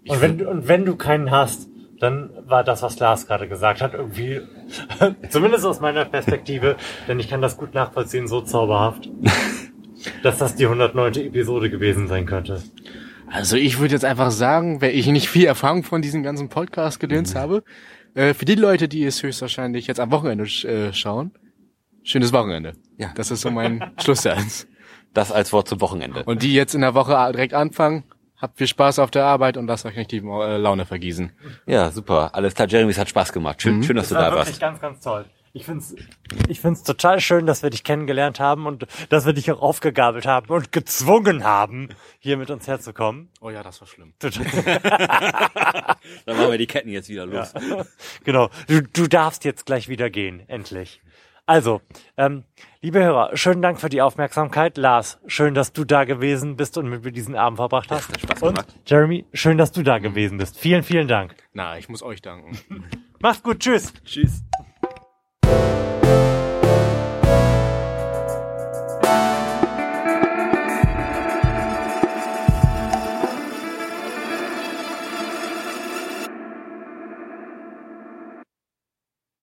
[0.09, 1.69] Und wenn, du, und wenn du keinen hast,
[1.99, 4.41] dann war das, was Lars gerade gesagt hat, irgendwie,
[5.29, 6.77] zumindest aus meiner Perspektive,
[7.07, 9.11] denn ich kann das gut nachvollziehen, so zauberhaft,
[10.23, 11.15] dass das die 109.
[11.17, 12.63] Episode gewesen sein könnte.
[13.31, 17.01] Also ich würde jetzt einfach sagen, weil ich nicht viel Erfahrung von diesem ganzen Podcast
[17.01, 17.39] gedöns mhm.
[17.39, 17.65] habe,
[18.15, 21.33] äh, für die Leute, die es höchstwahrscheinlich jetzt am Wochenende äh, schauen,
[22.03, 22.73] schönes Wochenende.
[22.99, 23.13] Ja.
[23.15, 24.67] Das ist so mein Schlusssatz.
[25.15, 26.23] Das als Wort zum Wochenende.
[26.25, 28.05] Und die jetzt in der Woche direkt anfangen,
[28.37, 31.33] habt viel Spaß auf der Arbeit und lasst euch nicht die äh, Laune vergießen.
[31.67, 32.35] Ja, super.
[32.35, 33.61] Alles klar, Jeremy, es hat Spaß gemacht.
[33.61, 33.83] Schön, mhm.
[33.83, 34.61] schön dass das du da warst.
[34.61, 35.25] Ganz, ganz toll.
[35.53, 35.97] Ich find's,
[36.49, 40.25] ich find's total schön, dass wir dich kennengelernt haben und dass wir dich auch aufgegabelt
[40.25, 41.89] haben und gezwungen haben,
[42.21, 43.31] hier mit uns herzukommen.
[43.41, 44.15] Oh ja, das war schlimm.
[44.21, 44.37] Dann
[46.37, 47.53] machen wir die Ketten jetzt wieder los.
[47.53, 47.85] Ja.
[48.23, 48.49] Genau.
[48.69, 51.01] Du, du darfst jetzt gleich wieder gehen, endlich.
[51.47, 51.81] Also,
[52.17, 52.45] ähm,
[52.81, 54.77] liebe Hörer, schönen Dank für die Aufmerksamkeit.
[54.77, 58.09] Lars, schön, dass du da gewesen bist und mit mir diesen Abend verbracht hast.
[58.13, 58.73] Ja, Spaß gemacht.
[58.77, 60.57] Und Jeremy, schön, dass du da gewesen bist.
[60.57, 61.35] Vielen, vielen Dank.
[61.53, 62.57] Na, ich muss euch danken.
[63.19, 63.93] Macht's gut, tschüss.
[64.05, 64.45] Tschüss.
[65.51, 65.80] thank you